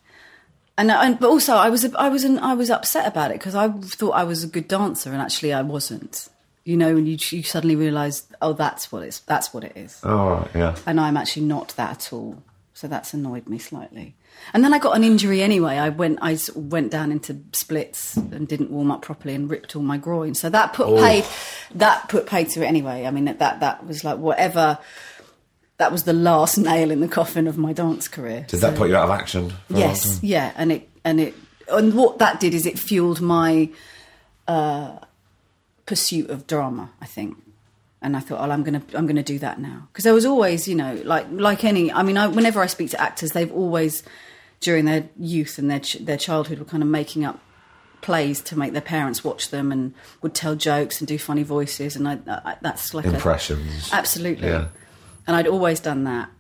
[0.83, 3.55] And, and but also I was I was an, I was upset about it because
[3.55, 6.29] I thought I was a good dancer and actually I wasn't.
[6.65, 10.01] You know, and you you suddenly realise, oh, that's what it's that's what it is.
[10.03, 10.75] Oh, yeah.
[10.85, 12.43] and I'm actually not that at all.
[12.75, 14.17] So that's annoyed me slightly.
[14.53, 15.77] And then I got an injury anyway.
[15.77, 19.83] I went I went down into splits and didn't warm up properly and ripped all
[19.83, 20.35] my groin.
[20.35, 21.25] So that put paid
[21.77, 23.07] that put paid to it anyway.
[23.07, 24.79] I mean that, that was like whatever.
[25.79, 28.47] That was the last nail in the coffin of my dance career.
[28.49, 29.53] Did that put you out of action?
[29.69, 31.35] Yes, yeah, and it and it
[31.69, 33.71] and what that did is it fueled my
[34.47, 34.99] uh,
[35.87, 36.91] pursuit of drama.
[37.01, 37.37] I think,
[38.01, 40.69] and I thought, oh, I'm gonna I'm gonna do that now because there was always,
[40.69, 41.93] you know, like like any.
[41.93, 44.03] I mean, I, whenever I speak to actors, they've always
[44.61, 47.41] during their youth and their ch- their childhood were kind of making up
[48.01, 51.95] plays to make their parents watch them and would tell jokes and do funny voices
[51.95, 53.91] and I, I that's like a, Impressions.
[53.93, 54.49] Absolutely.
[54.49, 54.69] Yeah.
[55.27, 56.31] And I'd always done that.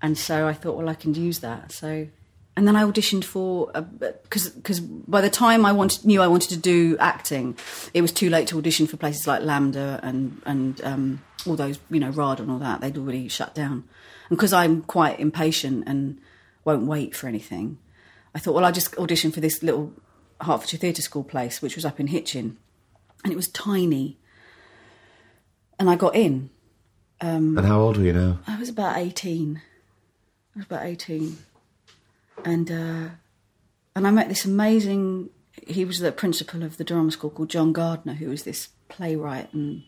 [0.00, 1.72] And so I thought, well, I can use that.
[1.72, 2.08] So,
[2.56, 6.50] and then I auditioned for, because because by the time I wanted, knew I wanted
[6.50, 7.56] to do acting,
[7.94, 11.78] it was too late to audition for places like LAMDA and, and um, all those,
[11.90, 12.80] you know, RADA and all that.
[12.80, 13.84] They'd already shut down.
[14.28, 16.20] And because I'm quite impatient and
[16.64, 17.78] won't wait for anything,
[18.34, 19.92] I thought, well, I'll just audition for this little
[20.40, 22.56] Hertfordshire Theatre School place, which was up in Hitchin.
[23.24, 24.18] And it was tiny.
[25.78, 26.50] And I got in.
[27.56, 28.38] And how old were you now?
[28.46, 29.62] I was about 18.
[30.54, 31.38] I was about 18.
[32.44, 33.08] And uh,
[33.94, 35.30] and I met this amazing
[35.66, 39.52] he was the principal of the drama school called John Gardner, who was this playwright
[39.52, 39.84] and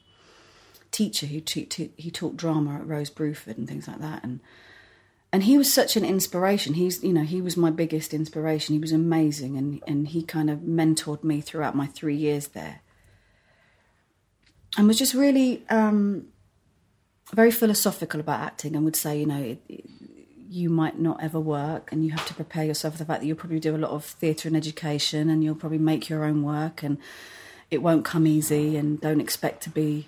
[0.91, 4.41] teacher who te- he taught drama at Rose Bruford and things like that and
[5.33, 6.75] and he was such an inspiration.
[6.75, 8.75] He's you know, he was my biggest inspiration.
[8.75, 12.81] He was amazing and and he kind of mentored me throughout my 3 years there.
[14.77, 16.29] And was just really um
[17.33, 19.85] very philosophical about acting and would say, you know, it, it-
[20.51, 23.27] you might not ever work and you have to prepare yourself for the fact that
[23.27, 26.45] you'll probably do a lot of theatre and education and you'll probably make your own
[26.45, 26.97] work and
[27.73, 30.07] it won't come easy and don't expect to be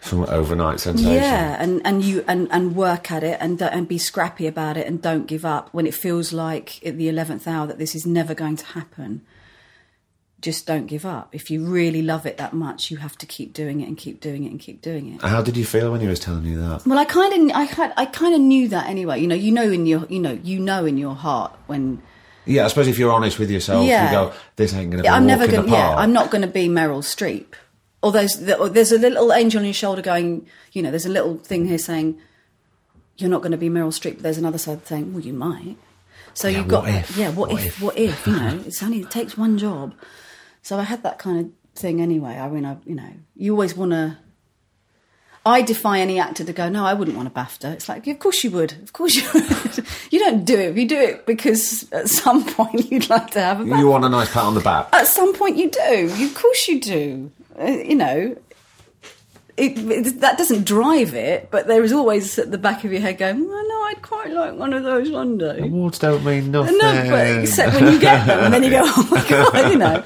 [0.00, 1.12] Some overnight sensation.
[1.14, 4.86] yeah and and you and and work at it and and be scrappy about it
[4.86, 8.06] and don't give up when it feels like at the 11th hour that this is
[8.06, 9.22] never going to happen
[10.40, 13.52] just don't give up if you really love it that much you have to keep
[13.52, 16.00] doing it and keep doing it and keep doing it How did you feel when
[16.00, 16.86] he was telling you that?
[16.86, 19.20] well, I kind of, I had, I kind of knew that anyway.
[19.20, 22.00] You know, you know in your, you know, you know in your heart when
[22.46, 24.04] Yeah, I suppose if you're honest with yourself, Yeah.
[24.06, 25.70] you go, "This ain't going to be I'm never gonna.
[25.70, 25.94] Yeah.
[25.96, 27.46] I'm not going to be Meryl Streep.
[28.02, 30.46] Or there's, there's a little angel on your shoulder going.
[30.72, 32.18] You know, there's a little thing here saying,
[33.18, 35.76] "You're not going to be Meryl Streep." But there's another side saying, "Well, you might."
[36.32, 37.82] So Yeah, you've got, what yeah, what, What if, if?
[37.82, 38.26] What if?
[38.26, 39.94] You know, it's only it takes one job.
[40.62, 42.38] So I had that kind of thing anyway.
[42.38, 44.18] I mean, I, you know, you always want to.
[45.44, 47.72] I defy any actor to go, no, I wouldn't want a BAFTA.
[47.72, 48.72] It's like, of course you would.
[48.82, 49.86] Of course you would.
[50.10, 50.76] you don't do it.
[50.76, 53.78] You do it because at some point you'd like to have a BAFTA.
[53.78, 54.88] You want a nice pat on the back.
[54.92, 56.14] At some point, you do.
[56.14, 57.32] You, of course, you do.
[57.58, 58.36] Uh, you know,
[59.56, 63.00] it, it, that doesn't drive it, but there is always at the back of your
[63.00, 65.58] head going, well, no, I'd quite like one of those one day.
[65.60, 66.78] Awards don't mean nothing.
[66.78, 69.78] No, but except when you get them, and then you go, oh my god, you
[69.78, 70.02] know.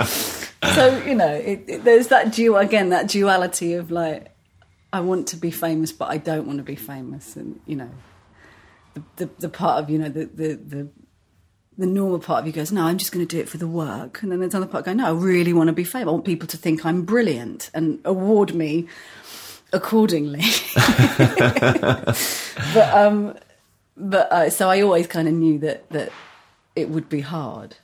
[0.72, 4.34] So you know, it, it, there's that dual again, that duality of like,
[4.92, 7.90] I want to be famous, but I don't want to be famous, and you know,
[8.94, 10.88] the the, the part of you know the the the
[11.76, 13.66] the normal part of you goes, no, I'm just going to do it for the
[13.66, 14.22] work.
[14.22, 16.08] And then there's another part going, no, I really want to be famous.
[16.08, 18.86] I want people to think I'm brilliant and award me
[19.72, 20.44] accordingly.
[22.74, 23.36] but, um,
[23.96, 26.12] but, uh, so I always kind of knew that, that
[26.76, 27.76] it would be hard.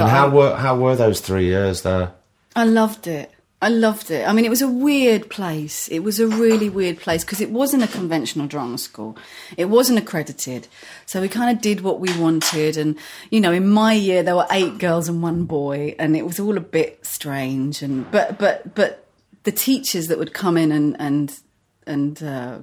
[0.00, 2.12] And how were how were those three years there?
[2.54, 3.30] I loved it.
[3.62, 4.26] I loved it.
[4.26, 5.86] I mean, it was a weird place.
[5.88, 9.18] It was a really weird place because it wasn't a conventional drama school.
[9.58, 10.66] It wasn't accredited.
[11.04, 12.78] So we kind of did what we wanted.
[12.78, 12.96] And,
[13.30, 16.40] you know, in my year, there were eight girls and one boy, and it was
[16.40, 17.82] all a bit strange.
[17.82, 19.06] And, but, but, but
[19.42, 21.38] the teachers that would come in and, and,
[21.86, 22.58] and, uh,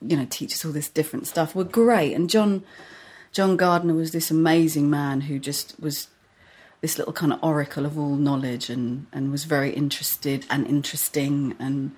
[0.00, 2.14] you know, teach us all this different stuff were great.
[2.14, 2.62] And John,
[3.32, 6.06] John Gardner was this amazing man who just was
[6.80, 11.54] this little kind of oracle of all knowledge and, and was very interested and interesting
[11.58, 11.92] and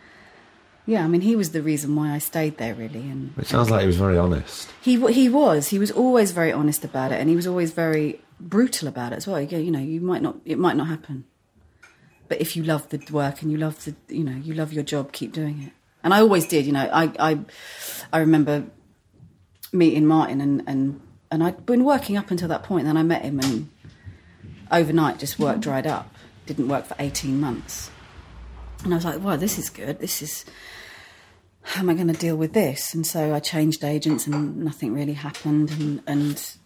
[0.85, 3.03] yeah, I mean, he was the reason why I stayed there, really.
[3.09, 4.69] And It sounds like he was very honest.
[4.83, 8.21] he he was he was always very honest about it, and he was always very
[8.41, 9.41] brutal about it as well.
[9.41, 11.25] You go, you know, you might not it might not happen,
[12.27, 14.83] but if you love the work and you love the you know you love your
[14.83, 15.73] job, keep doing it.
[16.03, 16.67] And I always did.
[16.67, 17.39] You know, I I
[18.13, 18.65] I remember
[19.73, 22.81] meeting Martin and and and I'd been working up until that point.
[22.81, 23.69] And then I met him, and
[24.73, 26.15] overnight, just work dried up.
[26.47, 27.91] Didn't work for eighteen months,
[28.85, 30.01] and I was like, "Wow, this is good.
[30.01, 30.45] This is."
[31.65, 32.93] How am I going to deal with this?
[32.93, 35.71] And so I changed agents, and nothing really happened.
[35.71, 36.57] And and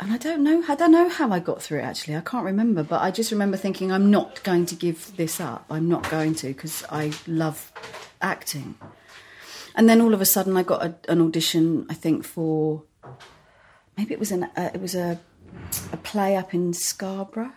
[0.00, 0.64] and I don't know.
[0.68, 1.82] I don't know how I got through it.
[1.82, 2.82] Actually, I can't remember.
[2.82, 5.66] But I just remember thinking, I'm not going to give this up.
[5.68, 7.72] I'm not going to because I love
[8.22, 8.76] acting.
[9.74, 11.86] And then all of a sudden, I got a, an audition.
[11.90, 12.84] I think for
[13.96, 15.20] maybe it was an uh, it was a
[15.92, 17.52] a play up in Scarborough,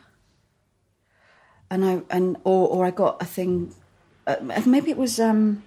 [1.69, 3.73] and I and or or I got a thing.
[4.27, 5.19] Uh, maybe it was.
[5.19, 5.63] Um,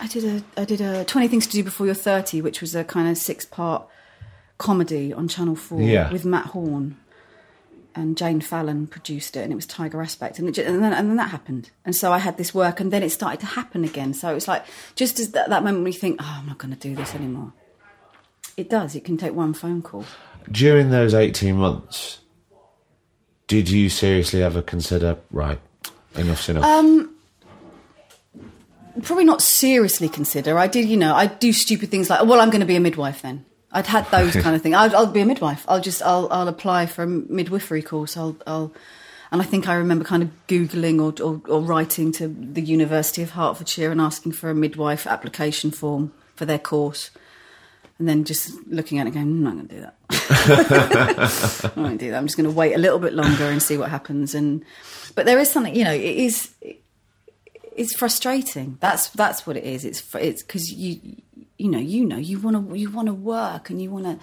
[0.00, 2.74] I did a I did a Twenty Things to Do Before You're Thirty, which was
[2.74, 3.86] a kind of six part
[4.58, 6.10] comedy on Channel Four Yeah.
[6.12, 6.96] with Matt Horne.
[7.98, 10.92] And Jane Fallon produced it, and it was Tiger Aspect, and, it, ju- and then
[10.92, 13.46] and then that happened, and so I had this work, and then it started to
[13.46, 14.12] happen again.
[14.12, 16.58] So it was like just as that, that moment when you think, oh, I'm not
[16.58, 17.54] going to do this anymore.
[18.54, 18.94] It does.
[18.96, 20.04] It can take one phone call.
[20.50, 22.20] During those 18 months,
[23.46, 25.58] did you seriously ever consider, right,
[26.16, 26.64] enough's enough?
[26.64, 27.16] Um,
[29.02, 30.58] Probably not seriously consider.
[30.58, 32.80] I did, you know, I do stupid things like, well, I'm going to be a
[32.80, 33.44] midwife then.
[33.70, 34.74] I'd had those kind of things.
[34.74, 35.66] I'll, I'll be a midwife.
[35.68, 38.16] I'll just, I'll, I'll apply for a midwifery course.
[38.16, 38.72] I'll, I'll,
[39.30, 43.22] and I think I remember kind of googling or, or, or writing to the University
[43.22, 47.10] of Hertfordshire and asking for a midwife application form for their course,
[47.98, 49.94] and then just looking at it, going, "Mm, I'm not going to do that.
[51.76, 52.18] I won't do that.
[52.18, 54.34] I'm just going to wait a little bit longer and see what happens.
[54.34, 54.64] And
[55.14, 56.54] but there is something, you know, it is
[57.76, 58.78] it's frustrating.
[58.80, 59.84] That's that's what it is.
[59.84, 61.00] It's it's because you
[61.58, 64.18] you know you know you want to you want to work and you want to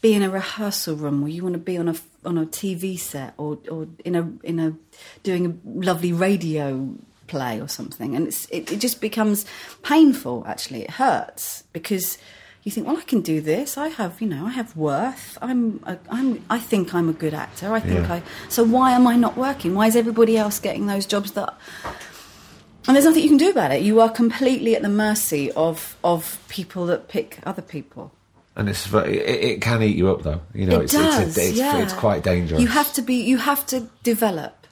[0.00, 2.98] be in a rehearsal room or you want to be on a on a TV
[2.98, 4.74] set or or in a in a
[5.22, 6.94] doing a lovely radio
[7.28, 9.46] play or something and it's it, it just becomes
[9.82, 12.18] painful actually it hurts because
[12.62, 15.82] you think well I can do this I have you know I have worth I'm
[15.84, 18.14] a, I'm I think I'm a good actor I think Yeah.
[18.14, 21.54] I so why am I not working why is everybody else getting those jobs that
[22.86, 23.82] and there's nothing you can do about it.
[23.82, 28.12] You are completely at the mercy of of people that pick other people.
[28.54, 30.40] and it's very, it, it can eat you up, though.
[30.52, 31.28] You know, it it's, does.
[31.28, 31.78] it's, it's, yeah.
[31.78, 32.60] it's quite dangerous.
[32.60, 33.14] You have to be.
[33.14, 34.66] You have to develop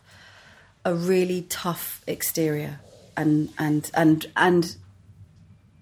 [0.84, 2.80] a really tough exterior,
[3.16, 4.76] and and and and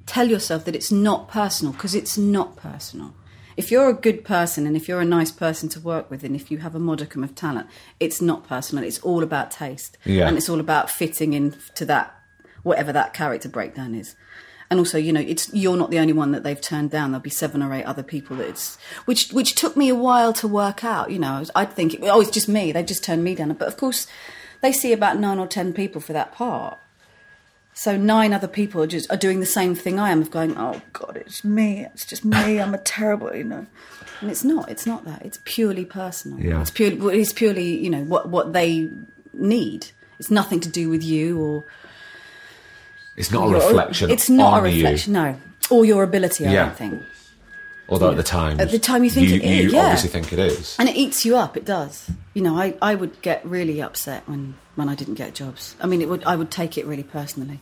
[0.09, 3.15] tell yourself that it's not personal because it's not personal.
[3.57, 6.35] If you're a good person and if you're a nice person to work with, and
[6.37, 7.67] if you have a modicum of talent,
[7.99, 8.85] it's not personal.
[8.85, 10.29] It's all about taste, Yeah.
[10.29, 12.15] and it's all about fitting in to that
[12.63, 14.15] whatever that character breakdown is.
[14.71, 17.11] And also, you know, it's you're not the only one that they've turned down.
[17.11, 20.33] There'll be seven or eight other people that it's which which took me a while
[20.35, 21.11] to work out.
[21.11, 22.71] You know, I'd think, oh, it's just me.
[22.71, 23.53] They just turned me down.
[23.55, 24.07] But of course,
[24.61, 26.79] they see about nine or ten people for that part.
[27.79, 30.57] So nine other people are just are doing the same thing I am of going,
[30.59, 31.87] oh God, it's me.
[31.95, 32.61] It's just me.
[32.61, 33.67] I'm a terrible, you know.
[34.21, 34.69] And it's not.
[34.69, 35.23] It's not that.
[35.25, 36.41] It's purely personal.
[36.41, 36.61] Yeah.
[36.61, 37.21] It's purely.
[37.21, 38.91] It's purely, you know, what what they
[39.33, 39.87] need.
[40.19, 41.65] It's nothing to do with you or
[43.17, 44.11] it's not a reflection.
[44.11, 45.15] It's not a reflection.
[45.15, 45.37] You, No,
[45.71, 46.47] or your ability.
[46.49, 46.65] I Yeah.
[46.67, 47.03] don't think.
[47.89, 49.85] although at the time, At the time you think you, it is, you yeah.
[49.85, 50.75] obviously think it is.
[50.81, 51.57] And it eats you up.
[51.57, 52.11] It does.
[52.35, 55.75] you know, I, I would get really upset when, when I didn't get jobs.
[55.81, 57.61] I mean, it would I would take it really personally,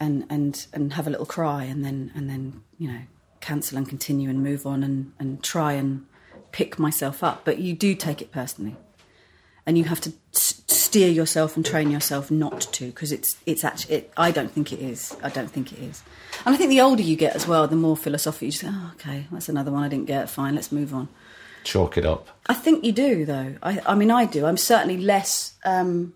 [0.00, 3.00] and and and have a little cry, and then and then you know
[3.40, 6.06] cancel and continue and move on and and try and
[6.52, 7.44] pick myself up.
[7.44, 8.76] But you do take it personally,
[9.64, 13.64] and you have to s- steer yourself and train yourself not to, because it's it's
[13.64, 15.16] actually it, I don't think it is.
[15.22, 16.02] I don't think it is.
[16.44, 18.92] And I think the older you get as well, the more philosophical you say oh,
[18.94, 20.28] okay, that's another one I didn't get.
[20.30, 21.08] Fine, let's move on.
[21.64, 22.28] Chalk it up.
[22.46, 23.56] I think you do, though.
[23.60, 24.46] I, I mean, I do.
[24.46, 25.54] I'm certainly less.
[25.64, 26.14] Um,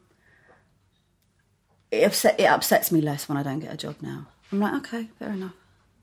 [1.91, 4.27] it, upset, it upsets me less when I don't get a job now.
[4.53, 5.53] I'm like, okay, fair enough.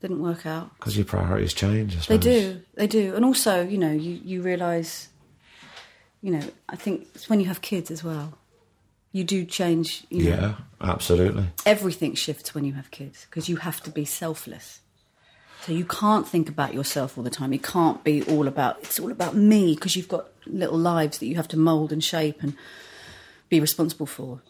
[0.00, 0.74] Didn't work out.
[0.78, 4.42] Because your priorities change, I They do, they do, and also, you know, you you
[4.42, 5.08] realise,
[6.22, 8.34] you know, I think it's when you have kids as well.
[9.10, 10.04] You do change.
[10.10, 11.46] You know, Yeah, absolutely.
[11.66, 14.80] everything shifts when you have kids because you have to be selfless.
[15.62, 17.52] So you can't think about yourself all the time.
[17.52, 21.26] It can't be all about it's all about me because you've got little lives that
[21.26, 22.54] you have to mold and shape and
[23.48, 24.40] be responsible for.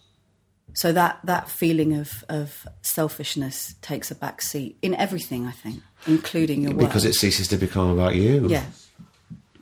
[0.74, 5.82] So that that feeling of of selfishness takes a back seat in everything, I think,
[6.06, 6.86] including your work.
[6.86, 8.48] Because it ceases to become about you.
[8.48, 8.64] yeah,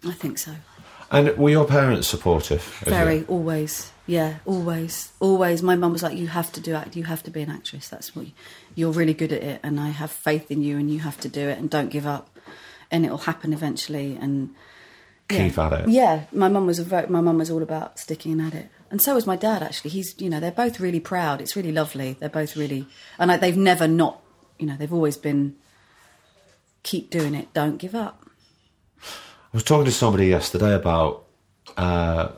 [0.05, 0.53] I think so.
[1.11, 2.63] And were your parents supportive?
[2.85, 3.93] Very, always.
[4.07, 5.13] Yeah, always.
[5.21, 5.63] Always.
[5.63, 7.89] My mum was like, you have to do act, you have to be an actress.
[7.89, 8.33] That's what you,
[8.75, 11.29] you're really good at it, and I have faith in you, and you have to
[11.29, 12.37] do it, and don't give up,
[12.91, 14.19] and it'll happen eventually.
[14.21, 14.55] And
[15.29, 15.67] Keep yeah.
[15.67, 15.89] at it.
[15.89, 19.03] Yeah, my mum was a very, my mum was all about sticking at it, and
[19.03, 19.63] so was my dad.
[19.63, 21.41] Actually, he's you know they're both really proud.
[21.41, 22.17] It's really lovely.
[22.19, 22.87] They're both really,
[23.19, 24.21] and I, they've never not,
[24.59, 25.57] you know, they've always been.
[26.83, 27.53] Keep doing it.
[27.53, 28.31] Don't give up.
[29.03, 29.09] I
[29.53, 31.25] was talking to somebody yesterday about
[31.77, 32.29] uh,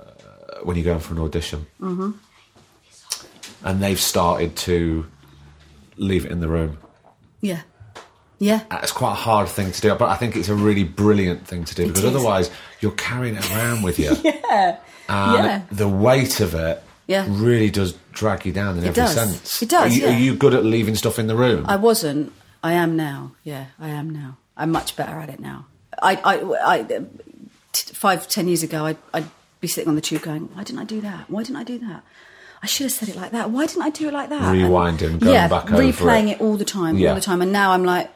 [0.63, 2.13] when you're going for an audition, mm-hmm.
[3.63, 5.07] and they've started to
[5.99, 6.79] leave it in the room.
[7.43, 7.61] Yeah,
[8.39, 8.63] yeah.
[8.83, 11.65] It's quite a hard thing to do, but I think it's a really brilliant thing
[11.65, 12.15] to do because is.
[12.15, 14.17] otherwise you're carrying it around with you.
[14.25, 14.79] Yeah.
[15.09, 15.62] And Yeah.
[15.73, 17.25] the weight of it Yeah.
[17.29, 19.14] really does drag you down in every does.
[19.14, 19.62] sense.
[19.62, 20.14] It does, Are you, yeah.
[20.14, 21.64] are you good at leaving stuff in the room?
[21.68, 22.33] I wasn't.
[22.62, 23.33] I am now.
[23.44, 24.37] Yeah, I am now.
[24.57, 25.66] I'm much better at it now.
[26.03, 29.27] I, I, I t- five, ten years ago, I'd, I'd
[29.61, 31.31] be sitting on the tube going, "Why didn't I do that?
[31.31, 32.03] Why didn't I do that?
[32.62, 33.51] I should have said it like that.
[33.51, 36.33] Why didn't I do it like that?" And- Rewinding, going yeah, back over replaying it.
[36.33, 36.40] it.
[36.40, 37.11] all the time, Yeah.
[37.11, 37.40] all the time.
[37.40, 38.11] And now I'm like,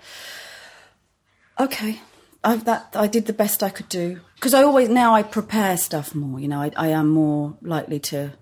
[1.61, 2.01] okay,
[2.45, 5.77] I've that I did the best I could do because I always now I prepare
[5.77, 6.41] stuff more.
[6.41, 8.33] You know, I, I am more likely to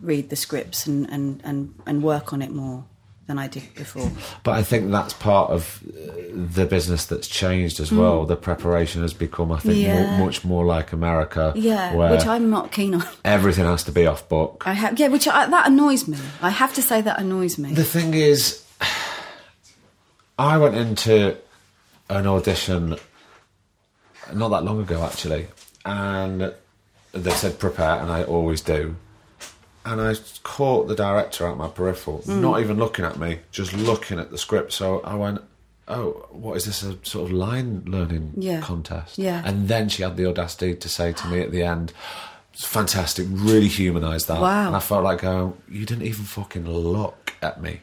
[0.00, 2.84] read the scripts and, and, and, and work on it more
[3.26, 4.08] than I did before.
[4.44, 8.24] But I think that's part of uh, the business that's changed as well.
[8.26, 9.82] The preparation has become, I think, Mm.
[9.82, 10.16] Yeah.
[10.18, 11.52] more, much more like America.
[11.56, 13.04] Yeah, where which I'm not keen on.
[13.24, 14.62] everything has to be off book.
[14.66, 16.18] I have, yeah, which I, that annoys me.
[16.40, 17.72] I have to say that annoys me.
[17.72, 18.64] The thing is,
[20.38, 21.36] I went into
[22.08, 22.96] an audition
[24.34, 25.46] not that long ago, actually,
[25.84, 26.52] and
[27.12, 28.96] they said prepare, and I always do.
[29.84, 32.40] And I caught the director at my peripheral, Mm.
[32.40, 34.72] not even looking at me, just looking at the script.
[34.72, 35.40] So I went,
[35.86, 36.82] "Oh, what is this?
[36.82, 38.60] A sort of line learning Yeah.
[38.60, 39.42] contest?" Yeah.
[39.44, 41.92] And then she had the audacity to say to me at the end,
[42.52, 44.66] "It's fantastic, really humanised that." Wow.
[44.66, 47.80] And I felt like, "Oh, you didn't even fucking look at me."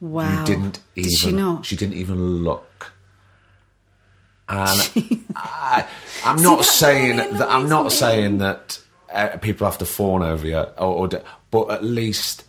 [0.00, 0.40] wow.
[0.40, 1.10] You didn't even.
[1.10, 1.64] Did she not?
[1.64, 2.65] She didn't even look.
[4.48, 5.86] And I,
[6.24, 7.50] I'm not that saying really that.
[7.50, 8.80] I'm not saying that
[9.12, 11.08] uh, people have to fawn over you, or, or
[11.50, 12.44] but at least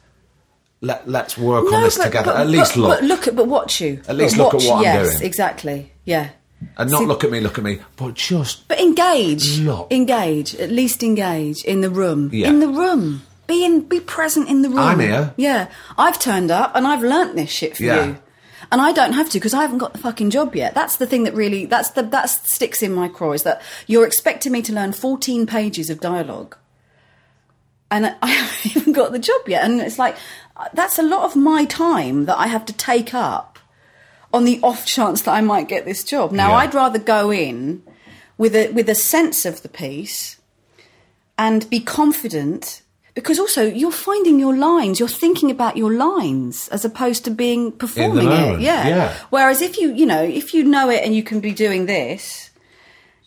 [0.81, 2.31] let let's work on this together.
[2.33, 4.01] at least but, look, But look at, but watch you.
[4.07, 5.05] At least But look at watch- what I'm doing.
[5.05, 5.25] yes, doing.
[5.27, 5.91] exactly.
[6.05, 6.29] Yeah.
[6.77, 9.59] and not See- look at me, look at me, but just But engage.
[9.59, 9.91] Look.
[9.91, 10.53] Engage.
[10.55, 12.29] At least engage in the room.
[12.31, 12.49] Yeah.
[12.49, 13.23] In the room.
[13.47, 13.81] Be in.
[13.87, 14.79] Be present in the room.
[14.79, 15.33] I'm here.
[15.37, 15.69] Yeah.
[15.97, 18.05] I've turned up and I've learnt this shit for Yeah.
[18.05, 18.17] you.
[18.71, 20.73] And I don't have to because I haven't got the fucking job yet.
[20.73, 24.05] That's the thing that really that's the that sticks in my craw is that you're
[24.05, 26.57] expecting me to learn 14 pages of dialogue,
[27.89, 29.63] and I haven't even got the job yet.
[29.63, 30.17] And it's like
[30.73, 33.59] that's a lot of my time that I have to take up
[34.33, 36.31] on the off chance that I might get this job.
[36.31, 36.55] Now Yeah.
[36.57, 37.83] I'd rather go in
[38.37, 40.37] with a with a sense of the piece
[41.37, 42.81] and be confident
[43.17, 47.71] because also you're finding your lines, you're thinking about your lines as opposed to being
[47.71, 48.61] performing it.
[48.61, 48.87] Yeah.
[48.87, 49.17] yeah.
[49.31, 52.51] Whereas if you, you know, if you know it and you can be doing this,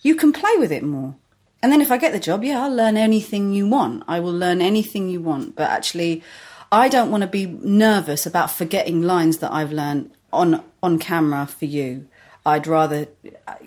[0.03, 1.17] you can play with it more.
[1.61, 4.05] And then if I get the job, yeah, I'll learn anything you want.
[4.07, 5.57] I will learn anything you want.
[5.57, 6.23] But actually,
[6.71, 11.49] I don't want to be nervous about forgetting lines that I've learned on on camera
[11.49, 12.07] for you.
[12.47, 13.09] I'd rather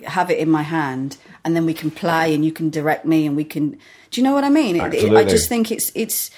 [0.06, 3.26] have it in my hand, and then we can play, and you can direct me,
[3.26, 3.78] and we can.
[4.14, 4.76] Do you know what I mean?
[4.76, 6.30] It- it- I just think it's it's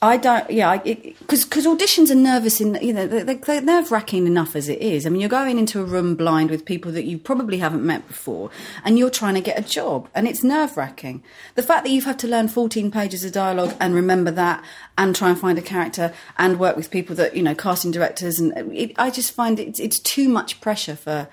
[0.00, 0.48] I don't.
[0.50, 4.68] Yeah, because because auditions are nervous in you know they're, they're nerve wracking enough as
[4.68, 5.06] it is.
[5.06, 8.06] I mean, you're going into a room blind with people that you probably haven't met
[8.06, 8.50] before,
[8.84, 11.22] and you're trying to get a job, and it's nerve wracking.
[11.54, 14.62] The fact that you've had to learn 14 pages of dialogue and remember that,
[14.98, 18.38] and try and find a character, and work with people that you know, casting directors,
[18.40, 21.28] and it, I just find it's it's too much pressure for.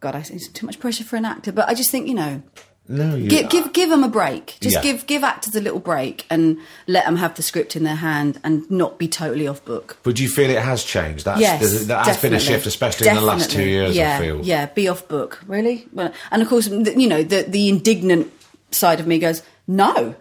[0.00, 1.50] God, I it's too much pressure for an actor.
[1.52, 2.42] But I just think you know
[2.90, 4.56] No, you, give, give give them a break.
[4.60, 4.82] Just Yeah.
[4.82, 8.40] give give actors a little break and let them have the script in their hand
[8.42, 9.98] and not be totally off book.
[10.02, 11.26] But do you feel it has changed?
[11.26, 13.94] That's, Yes, that has been a shift, especially in the last two years.
[13.94, 14.40] Yeah, I feel.
[14.42, 15.86] yeah, be off book, really.
[15.92, 18.32] Well, and of course, you know, the the indignant
[18.70, 20.14] side of me goes, no.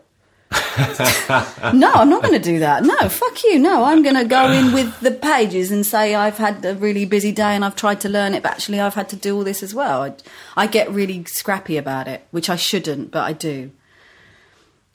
[1.73, 2.83] no, I'm not going to do that.
[2.83, 3.59] No, fuck you.
[3.59, 7.05] No, I'm going to go in with the pages and say I've had a really
[7.05, 9.43] busy day and I've tried to learn it, but actually I've had to do all
[9.43, 10.03] this as well.
[10.03, 10.13] I,
[10.55, 13.71] I get really scrappy about it, which I shouldn't, but I do.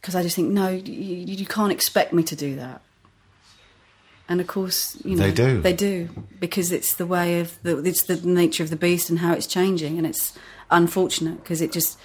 [0.00, 2.80] Because I just think, no, you, you can't expect me to do that.
[4.28, 5.60] And of course, you know, They do.
[5.60, 6.08] They do
[6.40, 9.46] because it's the way of the, it's the nature of the beast and how it's
[9.46, 10.36] changing, and it's
[10.70, 11.98] unfortunate because it just.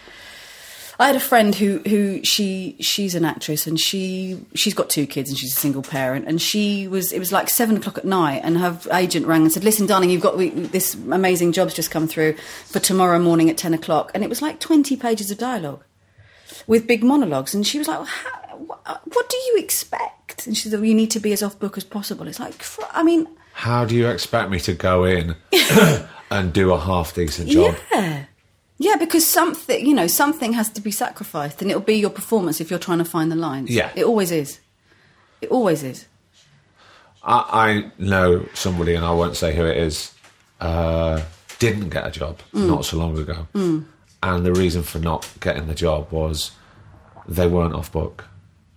[1.00, 5.06] I had a friend who who she she's an actress and she she's got two
[5.06, 8.06] kids and she's a single parent and she was it was like seven o'clock at
[8.06, 11.76] night and her agent rang and said listen darling you've got we, this amazing job's
[11.76, 12.34] just come through
[12.66, 15.84] for tomorrow morning at ten o'clock and it was like twenty pages of dialogue
[16.66, 20.58] with big monologues and she was like well, how, what, what do you expect and
[20.58, 22.56] she said well, you need to be as off book as possible it's like
[22.91, 25.36] I mean How do you expect me to go in
[26.32, 27.76] and do a half decent job?
[27.91, 28.26] Yeah.
[28.80, 32.62] Yeah, because something, you know, something has to be sacrificed, and it'll be your performance
[32.62, 33.70] if you're trying to find the lines.
[33.72, 33.92] Yeah.
[33.96, 34.60] It always is.
[35.42, 36.06] It always is.
[37.24, 40.14] I, I know somebody, and I won't say who it is,
[40.62, 41.22] uh,
[41.60, 42.68] didn't get a job Mm.
[42.68, 43.48] not so long ago.
[44.24, 46.52] And the reason for not getting the job was
[47.28, 48.26] they weren't off book.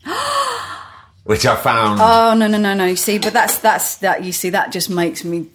[1.24, 2.00] Which I found.
[2.02, 2.86] Oh no no no no!
[2.86, 4.24] You see, but that's that's that.
[4.24, 5.48] You see, that just makes me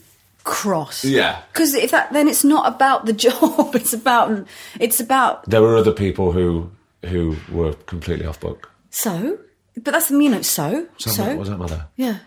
[0.46, 1.04] cross.
[1.04, 1.42] Yeah.
[1.52, 3.76] Because if that, then it's not about the job.
[3.76, 4.48] It's about
[4.80, 6.72] it's about there were other people who
[7.06, 8.72] who were completely off book.
[8.90, 9.40] so.
[9.78, 11.36] But that's you know so So, so.
[11.36, 11.88] was that mother?
[11.98, 12.20] Yeah.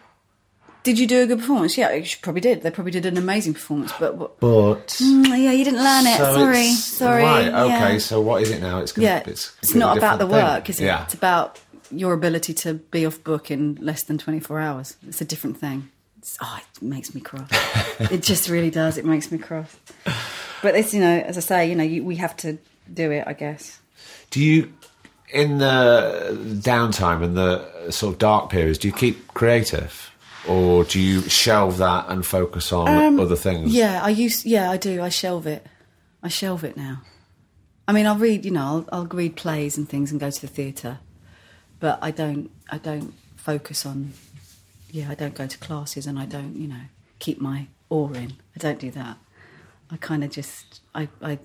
[0.82, 1.78] Did you do a good performance?
[1.78, 2.62] Yeah, you probably did.
[2.62, 3.90] They probably did an amazing performance.
[3.98, 6.18] But what, But Mm, yeah, you didn't learn it.
[6.18, 7.22] So sorry, sorry.
[7.22, 7.48] Right.
[7.48, 7.92] Okay.
[7.94, 7.98] yeah.
[7.98, 8.80] So what is it now?
[8.80, 10.74] It's gonna, yeah, It's, it's, not about the different work, thing.
[10.74, 10.84] is it?
[10.84, 11.04] Yeah.
[11.04, 11.58] It's about
[11.90, 14.96] your ability to be off book in less than 24 hours.
[15.08, 15.88] It's a different thing.
[16.40, 17.48] Oh, it makes me cross.
[17.98, 18.98] it just really does.
[18.98, 19.74] It makes me cross.
[20.62, 22.58] But it's, you know, as I say, you know, you, we have to
[22.92, 23.78] do it, I guess.
[24.30, 24.72] Do you,
[25.32, 30.10] in the downtime and the sort of dark periods, do you keep creative,
[30.48, 33.66] or do you shelve that and focus on other things?
[33.66, 34.44] Um, Yeah, I use.
[34.44, 35.02] Yeah, I do.
[35.02, 35.66] I shelve it.
[36.22, 37.02] I shelve it now.
[37.86, 38.44] I mean, I'll read.
[38.44, 40.98] You know, I'll, I'll read plays and things and go to the theatre,
[41.80, 42.50] but I don't.
[42.70, 44.12] I don't focus on.
[44.90, 46.56] Yeah, I don't go to classes and I don't.
[46.56, 46.82] You know,
[47.18, 48.34] keep my oar in.
[48.56, 49.18] I don't do that.
[49.90, 50.80] I kind of just.
[50.94, 51.08] I.
[51.22, 51.38] I.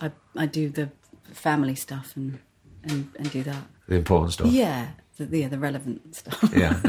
[0.00, 0.90] I, I do the
[1.32, 2.40] family stuff and,
[2.82, 3.64] and and do that.
[3.86, 4.48] The important stuff.
[4.48, 6.80] Yeah, the, yeah, the relevant stuff Yeah.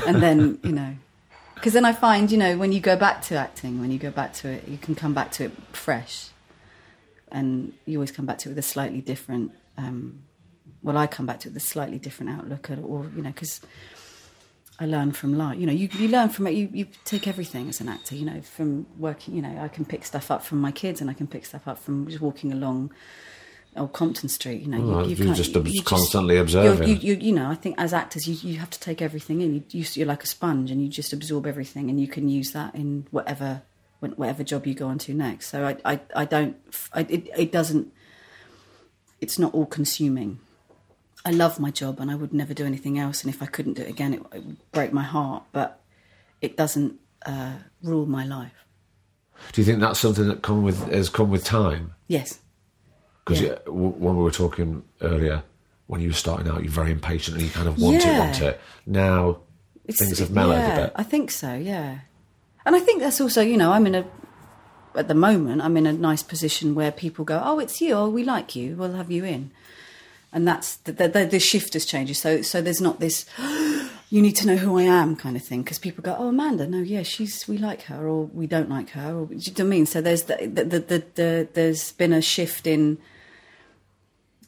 [0.06, 0.96] and then you know
[1.54, 4.10] because then i find you know when you go back to acting when you go
[4.10, 6.28] back to it you can come back to it fresh
[7.32, 10.22] and you always come back to it with a slightly different um,
[10.82, 13.30] well i come back to it with a slightly different outlook at, or you know
[13.30, 13.60] because
[14.80, 17.68] i learn from life you know you, you learn from it you, you take everything
[17.68, 20.58] as an actor you know from working you know i can pick stuff up from
[20.60, 22.90] my kids and i can pick stuff up from just walking along
[23.76, 26.88] Old Compton Street, you know, Oh, you're can't- just you constantly you're- observing.
[26.88, 29.54] You, you, you know, I think as actors, you, you have to take everything in.
[29.54, 32.50] You, you, you're like a sponge, and you just absorb everything, and you can use
[32.50, 33.62] that in whatever
[34.00, 35.50] whatever job you go on to next.
[35.50, 36.56] So I, I, I don't,
[36.92, 37.92] I, it, it doesn't,
[39.20, 40.40] it's not all consuming.
[41.24, 43.22] I love my job, and I would never do anything else.
[43.24, 45.44] And if I couldn't do it again, it, it would break my heart.
[45.52, 45.80] But
[46.40, 47.52] it doesn't uh,
[47.82, 48.54] rule my life.
[49.52, 51.94] Do you think that's something that come with has come with time?
[52.08, 52.40] Yes.
[53.24, 53.58] Because Yeah.
[53.66, 55.42] when we were talking earlier,
[55.86, 58.40] when you were starting out, you're very impatient and you kind of want it, want
[58.40, 58.60] it.
[58.86, 59.40] Now
[59.90, 60.92] things have mellowed yeah, a bit.
[60.96, 62.00] I think so, yeah.
[62.64, 64.04] And I think that's also, you know, I'm in a,
[64.94, 68.08] at the moment, I'm in a nice position where people go, oh, it's you, oh,
[68.08, 69.50] we like you, we'll have you in.
[70.32, 72.16] And that's, the, the, the, shift has changed.
[72.16, 73.26] So, so there's not this,
[74.10, 75.62] you need to know who I am kind of thing.
[75.62, 78.90] Because people go, oh, Amanda, no, yeah, she's, we like her or we don't like
[78.90, 79.12] her.
[79.14, 79.86] Or, do you know what I mean?
[79.86, 82.98] So there's, the, the, the, the, the, there's been a shift in,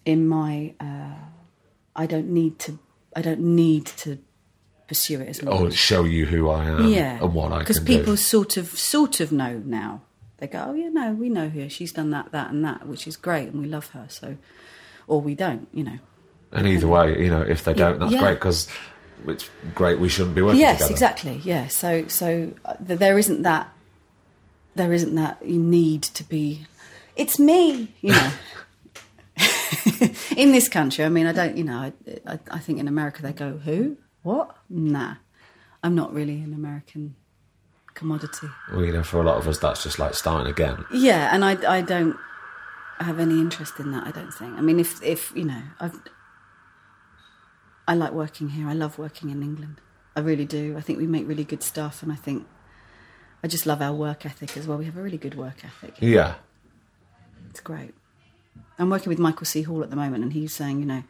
[0.05, 1.15] in my, uh,
[1.97, 2.79] I don't need to,
[3.17, 4.19] I don't need to
[4.93, 7.81] pursue it as Or as show you who I am yeah, and what I because
[7.81, 8.17] people do.
[8.17, 10.03] sort of sort of know now.
[10.37, 11.69] They go, oh yeah, no, we know her.
[11.69, 14.07] She's done that, that, and that, which is great, and we love her.
[14.09, 14.37] So,
[15.07, 15.99] or we don't, you know.
[16.53, 18.21] And either way, you know, if they don't, that's Yeah.
[18.21, 18.69] great because
[19.27, 19.99] it's great.
[20.01, 20.93] We shouldn't be working yes, together.
[20.93, 21.41] exactly.
[21.45, 21.69] Yeah.
[21.69, 23.73] So so uh, there isn't that
[24.75, 26.67] there isn't that you need to be.
[27.17, 28.31] It's me, you know.
[30.37, 31.93] in this country, I mean, I don't, you know, I,
[32.27, 34.57] I, I think in America they go, who, what?
[34.71, 35.15] Nah,
[35.83, 37.15] I'm not really an American
[37.95, 38.49] commodity.
[38.73, 40.85] Well, you know, for a lot of us, that's just like starting again.
[40.93, 42.17] Yeah, and I, I don't
[43.03, 44.07] have any interest in that.
[44.07, 44.57] I don't think.
[44.57, 46.01] I mean, if if you know, I've,
[47.87, 48.69] I like working here.
[48.69, 49.81] I love working in England.
[50.15, 50.77] I really do.
[50.77, 52.47] I think we make really good stuff, and I think
[53.43, 54.79] I just love our work ethic as well.
[54.79, 55.95] We have a really good work ethic.
[56.01, 56.35] Yeah.
[57.51, 57.95] It's great.
[58.79, 59.63] I'm working with Michael C.
[59.63, 61.05] Hall at the moment, and he's saying, you know,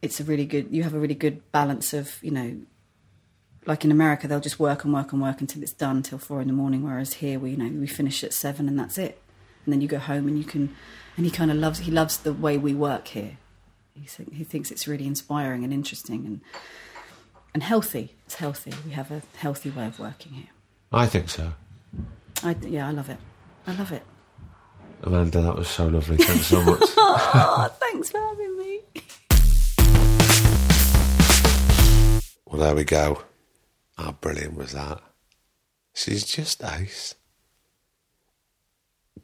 [0.00, 0.68] it's a really good.
[0.70, 2.56] You have a really good balance of, you know,
[3.66, 6.40] like in America, they'll just work and work and work until it's done till four
[6.40, 6.82] in the morning.
[6.82, 9.21] Whereas here, we, you know, we finish at seven and that's it.
[9.64, 10.74] And then you go home and you can.
[11.16, 11.80] And he kind of loves.
[11.80, 13.36] He loves the way we work here.
[13.94, 16.40] He think, he thinks it's really inspiring and interesting and
[17.54, 18.14] and healthy.
[18.26, 18.72] It's healthy.
[18.86, 20.48] We have a healthy way of working here.
[20.92, 21.52] I think so.
[22.42, 23.18] I, yeah, I love it.
[23.66, 24.02] I love it.
[25.02, 26.16] Amanda, that was so lovely.
[26.16, 26.80] Thanks so much.
[26.96, 28.80] Oh, thanks for having me.
[32.46, 33.22] Well, there we go.
[33.96, 35.00] How brilliant was that?
[35.94, 37.14] She's just ace.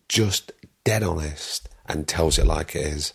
[0.09, 0.53] Just
[0.85, 3.15] dead honest and tells it like it is.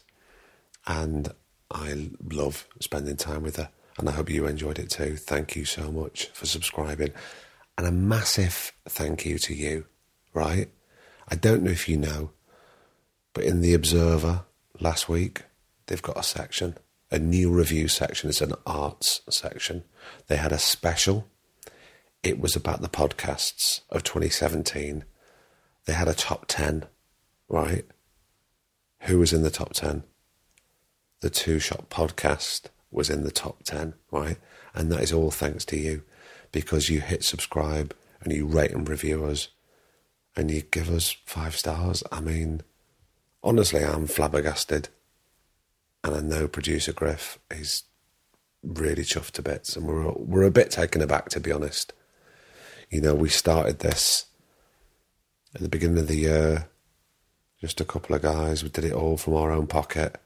[0.86, 1.32] And
[1.72, 3.70] I love spending time with her.
[3.98, 5.16] And I hope you enjoyed it too.
[5.16, 7.14] Thank you so much for subscribing.
[7.78, 9.86] And a massive thank you to you,
[10.34, 10.70] right?
[11.28, 12.32] I don't know if you know,
[13.34, 14.46] but in The Observer
[14.80, 15.44] last week,
[15.88, 16.78] they've got a section,
[17.12, 18.30] a new review section.
[18.30, 19.84] It's an arts section.
[20.28, 21.28] They had a special.
[22.22, 25.06] It was about the podcasts of 2017.
[25.86, 26.86] They had a top 10,
[27.50, 27.86] right?
[29.02, 30.04] Who was in the top 10?
[31.22, 34.38] The Two Shot podcast was in the top 10, right?
[34.74, 36.04] And that is all thanks to you
[36.52, 39.50] because you hit subscribe and you rate and review us
[40.36, 42.04] and you give us five stars.
[42.12, 42.62] I mean,
[43.44, 44.90] honestly, I'm flabbergasted.
[46.04, 47.84] And I know producer Griff is
[48.62, 51.94] really chuffed to bits, and we're we're a bit taken aback, to be honest.
[52.90, 54.26] You know, we started this
[55.54, 56.68] at the beginning of the year,
[57.60, 58.64] just a couple of guys.
[58.64, 60.20] We did it all from our own pocket,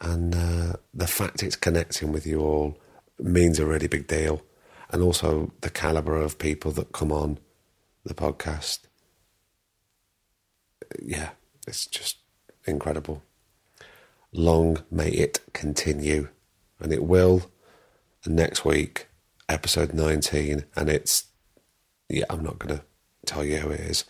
[0.00, 2.78] and uh, the fact it's connecting with you all
[3.18, 4.42] means a really big deal,
[4.90, 7.38] and also the caliber of people that come on
[8.04, 8.80] the podcast.
[11.02, 11.30] Yeah,
[11.66, 12.18] it's just
[12.66, 13.22] incredible
[14.34, 16.28] long may it continue.
[16.80, 17.50] And it will
[18.26, 19.08] next week,
[19.48, 20.64] episode 19.
[20.76, 21.26] And it's,
[22.08, 22.84] yeah, I'm not going to
[23.26, 24.04] tell you who it is.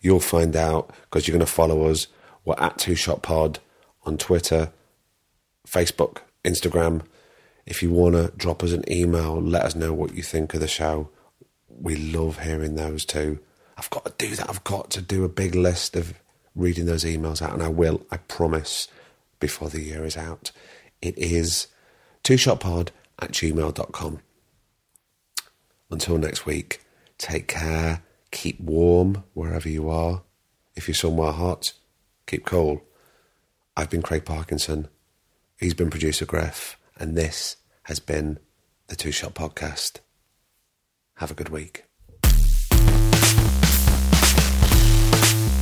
[0.00, 2.06] You'll find out because you're going to follow us.
[2.44, 3.58] We're at Two Shot Pod
[4.04, 4.72] on Twitter,
[5.66, 7.02] Facebook, Instagram.
[7.66, 10.60] If you want to drop us an email, let us know what you think of
[10.60, 11.10] the show.
[11.68, 13.38] We love hearing those too.
[13.76, 14.48] I've got to do that.
[14.48, 16.14] I've got to do a big list of
[16.54, 18.88] reading those emails out, and I will, I promise
[19.38, 20.52] before the year is out.
[21.00, 21.68] It is
[22.22, 22.88] two shotpod
[23.18, 24.20] at gmail.com.
[25.90, 26.82] Until next week,
[27.18, 30.22] take care, keep warm wherever you are.
[30.74, 31.72] If you're somewhere hot,
[32.26, 32.82] keep cool.
[33.76, 34.88] I've been Craig Parkinson.
[35.58, 38.38] He's been producer Griff, and this has been
[38.88, 40.00] the Two Shot Podcast.
[41.16, 41.84] Have a good week.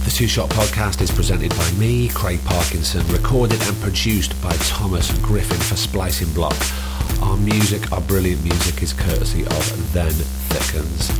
[0.04, 5.10] The Two Shot Podcast is presented by me, Craig Parkinson, recorded and produced by Thomas
[5.18, 6.56] Griffin for Splicing Block.
[7.22, 11.10] Our music, our brilliant music, is courtesy of Then Thickens.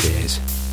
[0.00, 0.65] Cheers.